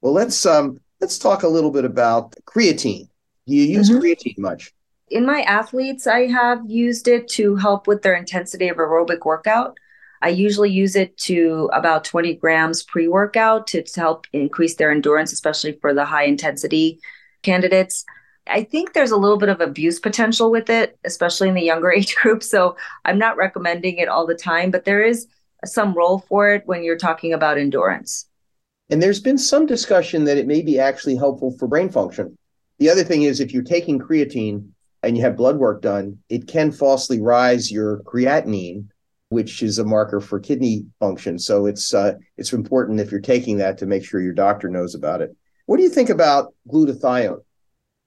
Well, 0.00 0.12
let's 0.12 0.44
um 0.46 0.80
let's 1.00 1.18
talk 1.18 1.42
a 1.42 1.48
little 1.48 1.70
bit 1.70 1.84
about 1.84 2.34
creatine. 2.46 3.08
Do 3.46 3.54
you 3.54 3.64
use 3.64 3.90
mm-hmm. 3.90 4.00
creatine 4.00 4.38
much? 4.38 4.72
In 5.10 5.26
my 5.26 5.42
athletes, 5.42 6.06
I 6.06 6.26
have 6.26 6.62
used 6.66 7.08
it 7.08 7.28
to 7.30 7.56
help 7.56 7.86
with 7.86 8.02
their 8.02 8.14
intensity 8.14 8.68
of 8.68 8.78
aerobic 8.78 9.24
workout. 9.24 9.78
I 10.22 10.28
usually 10.28 10.70
use 10.70 10.96
it 10.96 11.16
to 11.18 11.68
about 11.74 12.04
20 12.04 12.34
grams 12.36 12.82
pre 12.82 13.08
workout 13.08 13.66
to, 13.68 13.82
to 13.82 14.00
help 14.00 14.26
increase 14.32 14.76
their 14.76 14.90
endurance, 14.90 15.32
especially 15.32 15.72
for 15.80 15.92
the 15.92 16.06
high 16.06 16.24
intensity 16.24 17.00
candidates. 17.44 18.04
I 18.46 18.64
think 18.64 18.92
there's 18.92 19.10
a 19.10 19.16
little 19.16 19.38
bit 19.38 19.48
of 19.48 19.60
abuse 19.60 20.00
potential 20.00 20.50
with 20.50 20.68
it, 20.68 20.98
especially 21.04 21.48
in 21.48 21.54
the 21.54 21.62
younger 21.62 21.92
age 21.98 22.14
group. 22.16 22.42
So 22.42 22.76
I'm 23.04 23.18
not 23.18 23.36
recommending 23.36 23.98
it 23.98 24.08
all 24.08 24.26
the 24.26 24.34
time, 24.34 24.70
but 24.70 24.84
there 24.84 25.02
is 25.02 25.26
some 25.64 25.94
role 25.94 26.18
for 26.28 26.52
it 26.52 26.62
when 26.66 26.82
you're 26.82 26.98
talking 26.98 27.32
about 27.32 27.58
endurance. 27.58 28.26
And 28.90 29.02
there's 29.02 29.20
been 29.20 29.38
some 29.38 29.66
discussion 29.66 30.24
that 30.24 30.36
it 30.36 30.46
may 30.46 30.60
be 30.60 30.78
actually 30.78 31.16
helpful 31.16 31.56
for 31.58 31.66
brain 31.66 31.88
function. 31.88 32.36
The 32.78 32.90
other 32.90 33.04
thing 33.04 33.22
is, 33.22 33.40
if 33.40 33.52
you're 33.52 33.62
taking 33.62 33.98
creatine 33.98 34.68
and 35.02 35.16
you 35.16 35.22
have 35.22 35.36
blood 35.36 35.56
work 35.56 35.80
done, 35.80 36.18
it 36.28 36.48
can 36.48 36.70
falsely 36.70 37.20
rise 37.20 37.70
your 37.70 38.02
creatinine, 38.02 38.88
which 39.30 39.62
is 39.62 39.78
a 39.78 39.84
marker 39.84 40.20
for 40.20 40.38
kidney 40.38 40.84
function. 41.00 41.38
So 41.38 41.66
it's 41.66 41.94
uh, 41.94 42.14
it's 42.36 42.52
important 42.52 43.00
if 43.00 43.10
you're 43.10 43.20
taking 43.20 43.58
that 43.58 43.78
to 43.78 43.86
make 43.86 44.04
sure 44.04 44.20
your 44.20 44.34
doctor 44.34 44.68
knows 44.68 44.94
about 44.94 45.22
it. 45.22 45.34
What 45.66 45.78
do 45.78 45.82
you 45.82 45.88
think 45.88 46.10
about 46.10 46.54
glutathione? 46.68 47.42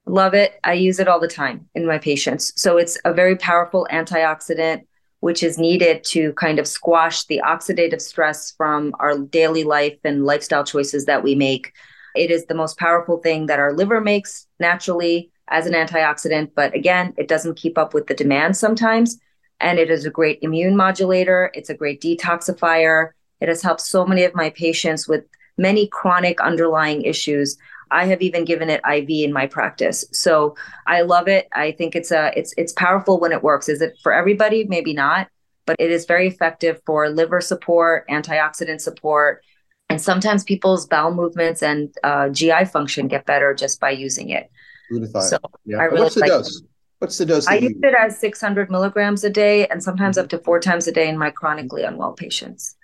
Love 0.06 0.34
it. 0.34 0.58
I 0.64 0.72
use 0.72 1.00
it 1.00 1.08
all 1.08 1.20
the 1.20 1.28
time 1.28 1.68
in 1.74 1.86
my 1.86 1.98
patients. 1.98 2.52
So 2.56 2.78
it's 2.78 2.98
a 3.04 3.12
very 3.12 3.36
powerful 3.36 3.86
antioxidant, 3.90 4.86
which 5.20 5.42
is 5.42 5.58
needed 5.58 6.02
to 6.04 6.32
kind 6.34 6.58
of 6.58 6.66
squash 6.66 7.24
the 7.24 7.42
oxidative 7.44 8.00
stress 8.00 8.52
from 8.52 8.94
our 9.00 9.18
daily 9.18 9.64
life 9.64 9.98
and 10.04 10.24
lifestyle 10.24 10.64
choices 10.64 11.04
that 11.06 11.22
we 11.22 11.34
make. 11.34 11.72
It 12.14 12.30
is 12.30 12.46
the 12.46 12.54
most 12.54 12.78
powerful 12.78 13.18
thing 13.18 13.46
that 13.46 13.58
our 13.58 13.72
liver 13.72 14.00
makes 14.00 14.46
naturally 14.58 15.30
as 15.48 15.66
an 15.66 15.74
antioxidant. 15.74 16.52
But 16.54 16.74
again, 16.74 17.12
it 17.18 17.28
doesn't 17.28 17.56
keep 17.56 17.76
up 17.76 17.92
with 17.92 18.06
the 18.06 18.14
demand 18.14 18.56
sometimes. 18.56 19.18
And 19.60 19.78
it 19.78 19.90
is 19.90 20.06
a 20.06 20.10
great 20.10 20.38
immune 20.40 20.76
modulator, 20.76 21.50
it's 21.52 21.70
a 21.70 21.74
great 21.74 22.00
detoxifier. 22.00 23.10
It 23.40 23.48
has 23.48 23.62
helped 23.62 23.80
so 23.80 24.06
many 24.06 24.24
of 24.24 24.34
my 24.34 24.50
patients 24.50 25.08
with 25.08 25.24
many 25.58 25.86
chronic 25.88 26.40
underlying 26.40 27.02
issues 27.02 27.58
I 27.90 28.06
have 28.06 28.22
even 28.22 28.44
given 28.44 28.70
it 28.70 28.80
IV 28.88 29.08
in 29.08 29.32
my 29.32 29.46
practice. 29.46 30.04
So 30.12 30.56
I 30.86 31.02
love 31.02 31.28
it. 31.28 31.48
I 31.52 31.72
think 31.72 31.96
it's 31.96 32.10
a 32.10 32.32
it's 32.36 32.54
it's 32.56 32.72
powerful 32.72 33.18
when 33.18 33.32
it 33.32 33.42
works. 33.42 33.68
Is 33.68 33.80
it 33.80 33.96
for 34.02 34.12
everybody? 34.12 34.64
Maybe 34.64 34.92
not, 34.92 35.28
but 35.66 35.76
it 35.78 35.90
is 35.90 36.06
very 36.06 36.28
effective 36.28 36.80
for 36.84 37.08
liver 37.08 37.40
support, 37.40 38.06
antioxidant 38.08 38.80
support, 38.80 39.42
and 39.88 40.00
sometimes 40.00 40.44
people's 40.44 40.86
bowel 40.86 41.14
movements 41.14 41.62
and 41.62 41.94
uh, 42.04 42.28
GI 42.28 42.66
function 42.66 43.08
get 43.08 43.26
better 43.26 43.54
just 43.54 43.80
by 43.80 43.90
using 43.90 44.30
it. 44.30 44.50
Glutathione. 44.92 45.22
So 45.22 45.38
yeah. 45.64 45.82
Really 45.84 46.00
What's 46.00 46.14
the 46.14 46.20
like 46.20 46.30
dose? 46.30 46.62
What's 46.98 47.18
the 47.18 47.26
dose? 47.26 47.46
I 47.46 47.54
use 47.56 47.76
it 47.82 47.94
as 47.94 48.18
600 48.18 48.70
milligrams 48.70 49.22
a 49.22 49.30
day 49.30 49.66
and 49.68 49.82
sometimes 49.82 50.16
mm-hmm. 50.16 50.24
up 50.24 50.30
to 50.30 50.38
four 50.38 50.58
times 50.60 50.88
a 50.88 50.92
day 50.92 51.08
in 51.08 51.16
my 51.16 51.30
chronically 51.30 51.84
unwell 51.84 52.12
patients 52.12 52.76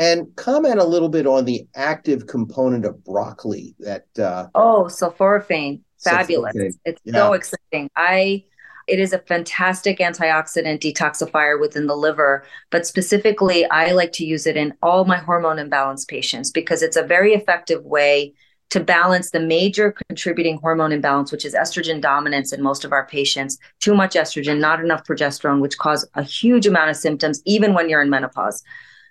and 0.00 0.34
comment 0.34 0.80
a 0.80 0.84
little 0.84 1.10
bit 1.10 1.26
on 1.26 1.44
the 1.44 1.64
active 1.76 2.26
component 2.26 2.84
of 2.84 3.04
broccoli 3.04 3.76
that 3.78 4.06
uh, 4.18 4.48
oh 4.56 4.86
sulforaphane 4.88 5.80
fabulous 6.02 6.56
sulforaphane. 6.56 6.78
it's 6.84 7.00
yeah. 7.04 7.12
so 7.12 7.32
exciting 7.34 7.88
i 7.94 8.42
it 8.88 8.98
is 8.98 9.12
a 9.12 9.18
fantastic 9.18 9.98
antioxidant 9.98 10.80
detoxifier 10.80 11.60
within 11.60 11.86
the 11.86 11.96
liver 11.96 12.44
but 12.70 12.86
specifically 12.86 13.64
i 13.70 13.92
like 13.92 14.10
to 14.10 14.24
use 14.24 14.46
it 14.46 14.56
in 14.56 14.74
all 14.82 15.04
my 15.04 15.18
hormone 15.18 15.58
imbalance 15.58 16.04
patients 16.04 16.50
because 16.50 16.82
it's 16.82 16.96
a 16.96 17.02
very 17.02 17.34
effective 17.34 17.84
way 17.84 18.32
to 18.70 18.80
balance 18.80 19.32
the 19.32 19.40
major 19.40 19.92
contributing 20.08 20.56
hormone 20.58 20.92
imbalance, 20.92 21.32
which 21.32 21.44
is 21.44 21.54
estrogen 21.54 22.00
dominance 22.00 22.52
in 22.52 22.62
most 22.62 22.84
of 22.84 22.92
our 22.92 23.04
patients. 23.04 23.58
Too 23.80 23.96
much 23.96 24.14
estrogen, 24.14 24.60
not 24.60 24.78
enough 24.78 25.02
progesterone, 25.02 25.60
which 25.60 25.76
cause 25.76 26.08
a 26.14 26.22
huge 26.22 26.68
amount 26.68 26.88
of 26.88 26.96
symptoms, 26.96 27.42
even 27.44 27.74
when 27.74 27.88
you're 27.88 28.00
in 28.00 28.10
menopause. 28.10 28.62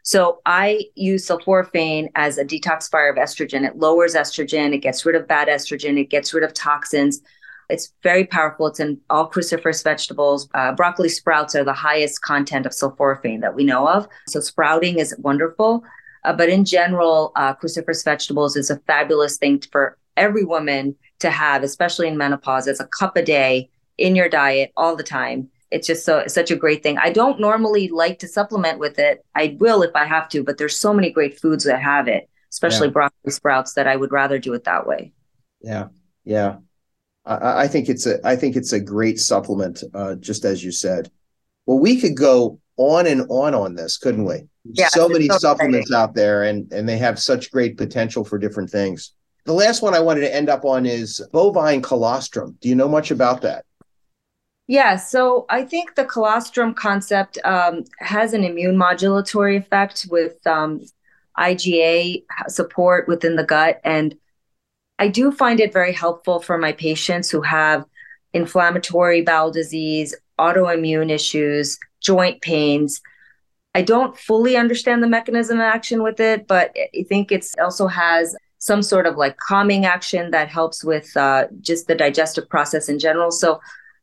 So 0.09 0.41
I 0.47 0.85
use 0.95 1.27
sulforaphane 1.27 2.09
as 2.15 2.39
a 2.39 2.43
detoxifier 2.43 3.11
of 3.11 3.17
estrogen. 3.17 3.63
It 3.63 3.77
lowers 3.77 4.15
estrogen, 4.15 4.73
it 4.73 4.79
gets 4.79 5.05
rid 5.05 5.15
of 5.15 5.27
bad 5.27 5.47
estrogen, 5.47 5.99
it 5.99 6.09
gets 6.09 6.33
rid 6.33 6.43
of 6.43 6.51
toxins. 6.51 7.21
It's 7.69 7.93
very 8.01 8.25
powerful. 8.25 8.65
It's 8.65 8.79
in 8.79 8.99
all 9.11 9.29
cruciferous 9.29 9.83
vegetables. 9.83 10.49
Uh, 10.55 10.71
broccoli 10.71 11.09
sprouts 11.09 11.53
are 11.53 11.63
the 11.63 11.73
highest 11.73 12.23
content 12.23 12.65
of 12.65 12.71
sulforaphane 12.71 13.41
that 13.41 13.53
we 13.53 13.63
know 13.63 13.87
of. 13.87 14.07
So 14.27 14.39
sprouting 14.39 14.97
is 14.97 15.13
wonderful. 15.19 15.83
Uh, 16.23 16.33
but 16.33 16.49
in 16.49 16.65
general, 16.65 17.31
uh, 17.35 17.53
cruciferous 17.53 18.03
vegetables 18.03 18.55
is 18.55 18.71
a 18.71 18.79
fabulous 18.87 19.37
thing 19.37 19.61
for 19.71 19.95
every 20.17 20.43
woman 20.43 20.95
to 21.19 21.29
have, 21.29 21.61
especially 21.61 22.07
in 22.07 22.17
menopause, 22.17 22.67
as 22.67 22.79
a 22.79 22.87
cup 22.87 23.15
a 23.15 23.21
day 23.21 23.69
in 23.99 24.15
your 24.15 24.27
diet 24.27 24.71
all 24.75 24.95
the 24.95 25.03
time 25.03 25.51
it's 25.71 25.87
just 25.87 26.05
so 26.05 26.19
it's 26.19 26.33
such 26.33 26.51
a 26.51 26.55
great 26.55 26.83
thing. 26.83 26.97
I 26.97 27.11
don't 27.11 27.39
normally 27.39 27.89
like 27.89 28.19
to 28.19 28.27
supplement 28.27 28.79
with 28.79 28.99
it. 28.99 29.23
I 29.35 29.57
will 29.59 29.83
if 29.83 29.95
I 29.95 30.05
have 30.05 30.29
to, 30.29 30.43
but 30.43 30.57
there's 30.57 30.77
so 30.77 30.93
many 30.93 31.11
great 31.11 31.39
foods 31.39 31.63
that 31.65 31.81
have 31.81 32.07
it, 32.07 32.29
especially 32.51 32.87
yeah. 32.87 32.93
broccoli 32.93 33.31
sprouts, 33.31 33.73
that 33.73 33.87
I 33.87 33.95
would 33.95 34.11
rather 34.11 34.39
do 34.39 34.53
it 34.53 34.63
that 34.63 34.87
way. 34.87 35.11
Yeah, 35.61 35.87
yeah. 36.23 36.57
I, 37.25 37.63
I 37.63 37.67
think 37.67 37.89
it's 37.89 38.05
a 38.05 38.25
I 38.27 38.35
think 38.35 38.55
it's 38.55 38.73
a 38.73 38.79
great 38.79 39.19
supplement, 39.19 39.83
uh, 39.93 40.15
just 40.15 40.45
as 40.45 40.63
you 40.63 40.71
said. 40.71 41.11
Well, 41.65 41.79
we 41.79 42.01
could 42.01 42.17
go 42.17 42.59
on 42.77 43.05
and 43.05 43.25
on 43.29 43.53
on 43.53 43.75
this, 43.75 43.97
couldn't 43.97 44.25
we? 44.25 44.47
Yeah, 44.63 44.87
so 44.87 45.07
many 45.07 45.27
so 45.27 45.37
supplements 45.37 45.89
exciting. 45.89 46.01
out 46.01 46.15
there, 46.15 46.43
and 46.43 46.71
and 46.73 46.89
they 46.89 46.97
have 46.97 47.19
such 47.19 47.51
great 47.51 47.77
potential 47.77 48.23
for 48.23 48.39
different 48.39 48.69
things. 48.69 49.13
The 49.45 49.53
last 49.53 49.81
one 49.81 49.93
I 49.93 49.99
wanted 49.99 50.21
to 50.21 50.35
end 50.35 50.49
up 50.49 50.65
on 50.65 50.85
is 50.85 51.25
bovine 51.31 51.81
colostrum. 51.81 52.57
Do 52.61 52.69
you 52.69 52.75
know 52.75 52.89
much 52.89 53.11
about 53.11 53.41
that? 53.41 53.65
Yeah, 54.69 54.97
so 54.97 55.47
I 55.49 55.63
think 55.65 55.95
the 55.95 56.05
colostrum 56.05 56.75
concept 56.75 57.39
um, 57.43 57.85
has 57.97 58.33
an 58.33 58.43
immune 58.43 58.77
modulatory 58.77 59.57
effect 59.57 60.05
with 60.11 60.45
um, 60.45 60.81
IgA 61.39 62.23
support 62.49 63.07
within 63.07 63.35
the 63.35 63.43
gut. 63.43 63.81
And 63.83 64.15
I 64.99 65.07
do 65.07 65.31
find 65.31 65.59
it 65.59 65.73
very 65.73 65.91
helpful 65.91 66.39
for 66.39 66.59
my 66.59 66.71
patients 66.73 67.31
who 67.31 67.41
have 67.41 67.83
inflammatory 68.33 69.23
bowel 69.23 69.49
disease, 69.49 70.15
autoimmune 70.39 71.09
issues, 71.09 71.79
joint 71.99 72.39
pains. 72.43 73.01
I 73.73 73.81
don't 73.81 74.15
fully 74.15 74.55
understand 74.55 75.01
the 75.01 75.07
mechanism 75.07 75.57
of 75.57 75.63
action 75.63 76.03
with 76.03 76.19
it, 76.19 76.45
but 76.45 76.77
I 76.77 77.05
think 77.09 77.31
it 77.31 77.43
also 77.59 77.87
has 77.87 78.35
some 78.59 78.83
sort 78.83 79.07
of 79.07 79.17
like 79.17 79.37
calming 79.37 79.87
action 79.87 80.29
that 80.29 80.47
helps 80.47 80.83
with 80.83 81.17
uh, 81.17 81.47
just 81.59 81.87
the 81.87 81.95
digestive 81.95 82.47
process 82.47 82.87
in 82.87 82.99
general. 82.99 83.31
So 83.31 83.59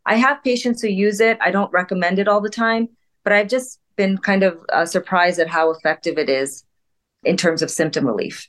I 0.07 0.15
have 0.17 0.43
patients 0.43 0.81
who 0.81 0.89
use 0.89 1.21
it. 1.21 1.37
I 1.41 1.51
don't 1.51 1.73
recommend 1.73 2.19
it 2.19 2.29
all 2.29 2.41
the 2.41 2.49
time, 2.49 2.89
but 3.25 3.33
I've 3.33 3.49
just 3.49 3.81
been 3.97 4.17
kind 4.17 4.45
of 4.45 4.59
uh, 4.73 4.87
surprised 4.87 5.41
at 5.41 5.49
how 5.49 5.71
effective 5.71 6.17
it 6.17 6.31
is 6.31 6.65
in 7.25 7.37
terms 7.37 7.61
of 7.61 7.71
symptom 7.71 8.07
relief. 8.07 8.49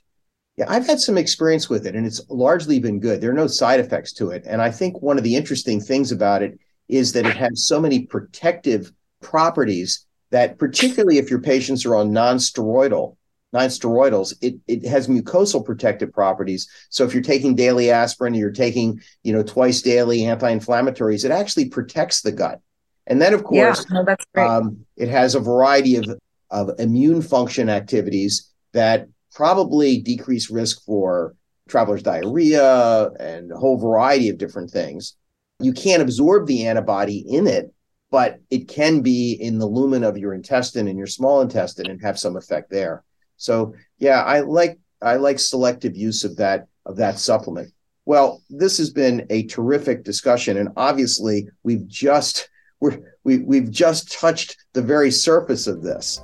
Yeah, 0.56 0.66
I've 0.68 0.86
had 0.86 1.00
some 1.00 1.18
experience 1.18 1.68
with 1.68 1.86
it 1.86 1.94
and 1.94 2.06
it's 2.06 2.20
largely 2.28 2.78
been 2.78 3.00
good. 3.00 3.20
There 3.20 3.30
are 3.30 3.34
no 3.34 3.46
side 3.46 3.80
effects 3.80 4.12
to 4.14 4.30
it. 4.30 4.44
And 4.46 4.62
I 4.62 4.70
think 4.70 5.02
one 5.02 5.18
of 5.18 5.24
the 5.24 5.34
interesting 5.34 5.80
things 5.80 6.12
about 6.12 6.42
it 6.42 6.58
is 6.88 7.12
that 7.12 7.26
it 7.26 7.36
has 7.36 7.66
so 7.66 7.80
many 7.80 8.06
protective 8.06 8.92
properties 9.20 10.06
that, 10.30 10.58
particularly 10.58 11.18
if 11.18 11.30
your 11.30 11.40
patients 11.40 11.84
are 11.84 11.96
on 11.96 12.12
non 12.12 12.36
steroidal, 12.36 13.16
non-steroidals, 13.52 14.34
it, 14.42 14.56
it 14.66 14.86
has 14.86 15.08
mucosal 15.08 15.64
protective 15.64 16.12
properties. 16.12 16.68
So 16.90 17.04
if 17.04 17.14
you're 17.14 17.22
taking 17.22 17.54
daily 17.54 17.90
aspirin, 17.90 18.34
you're 18.34 18.50
taking, 18.50 19.00
you 19.22 19.32
know, 19.32 19.42
twice 19.42 19.80
daily 19.80 20.24
anti-inflammatories, 20.24 21.24
it 21.24 21.30
actually 21.30 21.68
protects 21.68 22.20
the 22.20 22.32
gut. 22.32 22.60
And 23.06 23.22
then, 23.22 23.32
of 23.32 23.44
course, 23.44 23.86
yeah, 23.88 23.94
no, 23.94 24.04
that's 24.04 24.24
great. 24.34 24.46
Um, 24.46 24.84
it 24.96 25.08
has 25.08 25.34
a 25.34 25.40
variety 25.40 25.96
of, 25.96 26.04
of 26.50 26.70
immune 26.78 27.22
function 27.22 27.70
activities 27.70 28.52
that 28.72 29.08
probably 29.32 30.00
decrease 30.00 30.50
risk 30.50 30.84
for 30.84 31.34
traveler's 31.68 32.02
diarrhea 32.02 33.10
and 33.18 33.50
a 33.52 33.56
whole 33.56 33.78
variety 33.78 34.28
of 34.28 34.38
different 34.38 34.70
things. 34.70 35.16
You 35.60 35.72
can't 35.72 36.02
absorb 36.02 36.46
the 36.46 36.66
antibody 36.66 37.18
in 37.18 37.46
it, 37.46 37.72
but 38.10 38.40
it 38.50 38.68
can 38.68 39.00
be 39.00 39.32
in 39.32 39.58
the 39.58 39.66
lumen 39.66 40.04
of 40.04 40.18
your 40.18 40.34
intestine 40.34 40.88
and 40.88 40.98
your 40.98 41.06
small 41.06 41.40
intestine 41.40 41.90
and 41.90 42.02
have 42.02 42.18
some 42.18 42.36
effect 42.36 42.70
there. 42.70 43.04
So 43.38 43.74
yeah, 43.98 44.22
I 44.22 44.40
like 44.40 44.78
I 45.00 45.16
like 45.16 45.38
selective 45.38 45.96
use 45.96 46.24
of 46.24 46.36
that 46.36 46.66
of 46.84 46.96
that 46.96 47.18
supplement. 47.18 47.72
Well, 48.04 48.42
this 48.50 48.78
has 48.78 48.90
been 48.90 49.26
a 49.30 49.44
terrific 49.44 50.04
discussion, 50.04 50.58
and 50.58 50.68
obviously 50.76 51.48
we've 51.62 51.86
just 51.88 52.50
we're, 52.80 52.98
we 53.24 53.38
we've 53.38 53.70
just 53.70 54.12
touched 54.12 54.56
the 54.74 54.82
very 54.82 55.10
surface 55.10 55.66
of 55.66 55.82
this. 55.82 56.20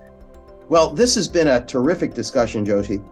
Well, 0.69 0.91
this 0.91 1.15
has 1.15 1.29
been 1.29 1.49
a 1.49 1.65
terrific 1.65 2.15
discussion, 2.15 2.65
Jyothi. 2.67 3.03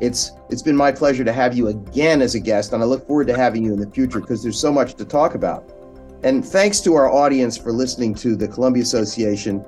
It's 0.00 0.32
it's 0.50 0.62
been 0.62 0.76
my 0.76 0.92
pleasure 0.92 1.24
to 1.24 1.32
have 1.32 1.56
you 1.56 1.68
again 1.68 2.20
as 2.20 2.34
a 2.34 2.40
guest, 2.40 2.72
and 2.72 2.82
I 2.82 2.86
look 2.86 3.06
forward 3.06 3.28
to 3.28 3.36
having 3.36 3.64
you 3.64 3.72
in 3.72 3.80
the 3.80 3.90
future 3.90 4.20
because 4.20 4.42
there's 4.42 4.60
so 4.60 4.72
much 4.72 4.94
to 4.94 5.04
talk 5.04 5.34
about. 5.34 5.72
And 6.24 6.44
thanks 6.44 6.80
to 6.80 6.94
our 6.94 7.10
audience 7.10 7.56
for 7.56 7.72
listening 7.72 8.14
to 8.16 8.36
the 8.36 8.46
Columbia 8.46 8.82
Association 8.82 9.64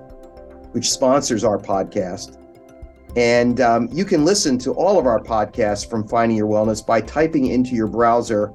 which 0.75 0.91
sponsors 0.91 1.45
our 1.45 1.57
podcast. 1.57 2.37
And 3.17 3.61
um, 3.61 3.89
you 3.93 4.05
can 4.05 4.25
listen 4.25 4.59
to 4.59 4.73
all 4.73 4.99
of 4.99 5.07
our 5.07 5.21
podcasts 5.21 5.89
from 5.89 6.09
Finding 6.09 6.37
Your 6.37 6.49
Wellness 6.49 6.85
by 6.85 7.01
typing 7.01 7.47
into 7.47 7.77
your 7.77 7.87
browser 7.87 8.53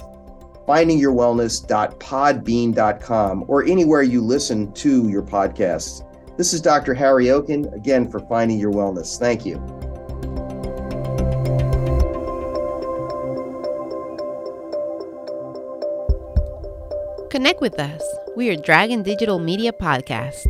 findingyourwellness.podbean.com 0.68 3.46
or 3.48 3.64
anywhere 3.66 4.02
you 4.04 4.22
listen 4.22 4.72
to 4.74 5.08
your 5.10 5.24
podcasts. 5.24 6.06
This 6.38 6.54
is 6.54 6.62
Dr. 6.62 6.94
Harry 6.94 7.32
Oken, 7.32 7.66
again, 7.74 8.08
for 8.10 8.20
Finding 8.20 8.60
Your 8.60 8.72
Wellness. 8.72 9.18
Thank 9.18 9.46
you. 9.46 9.58
Connect 17.30 17.62
with 17.62 17.80
us. 17.80 18.02
We 18.36 18.50
are 18.50 18.56
Dragon 18.56 19.04
Digital 19.04 19.40
Media 19.40 19.72
Podcast. 19.72 20.48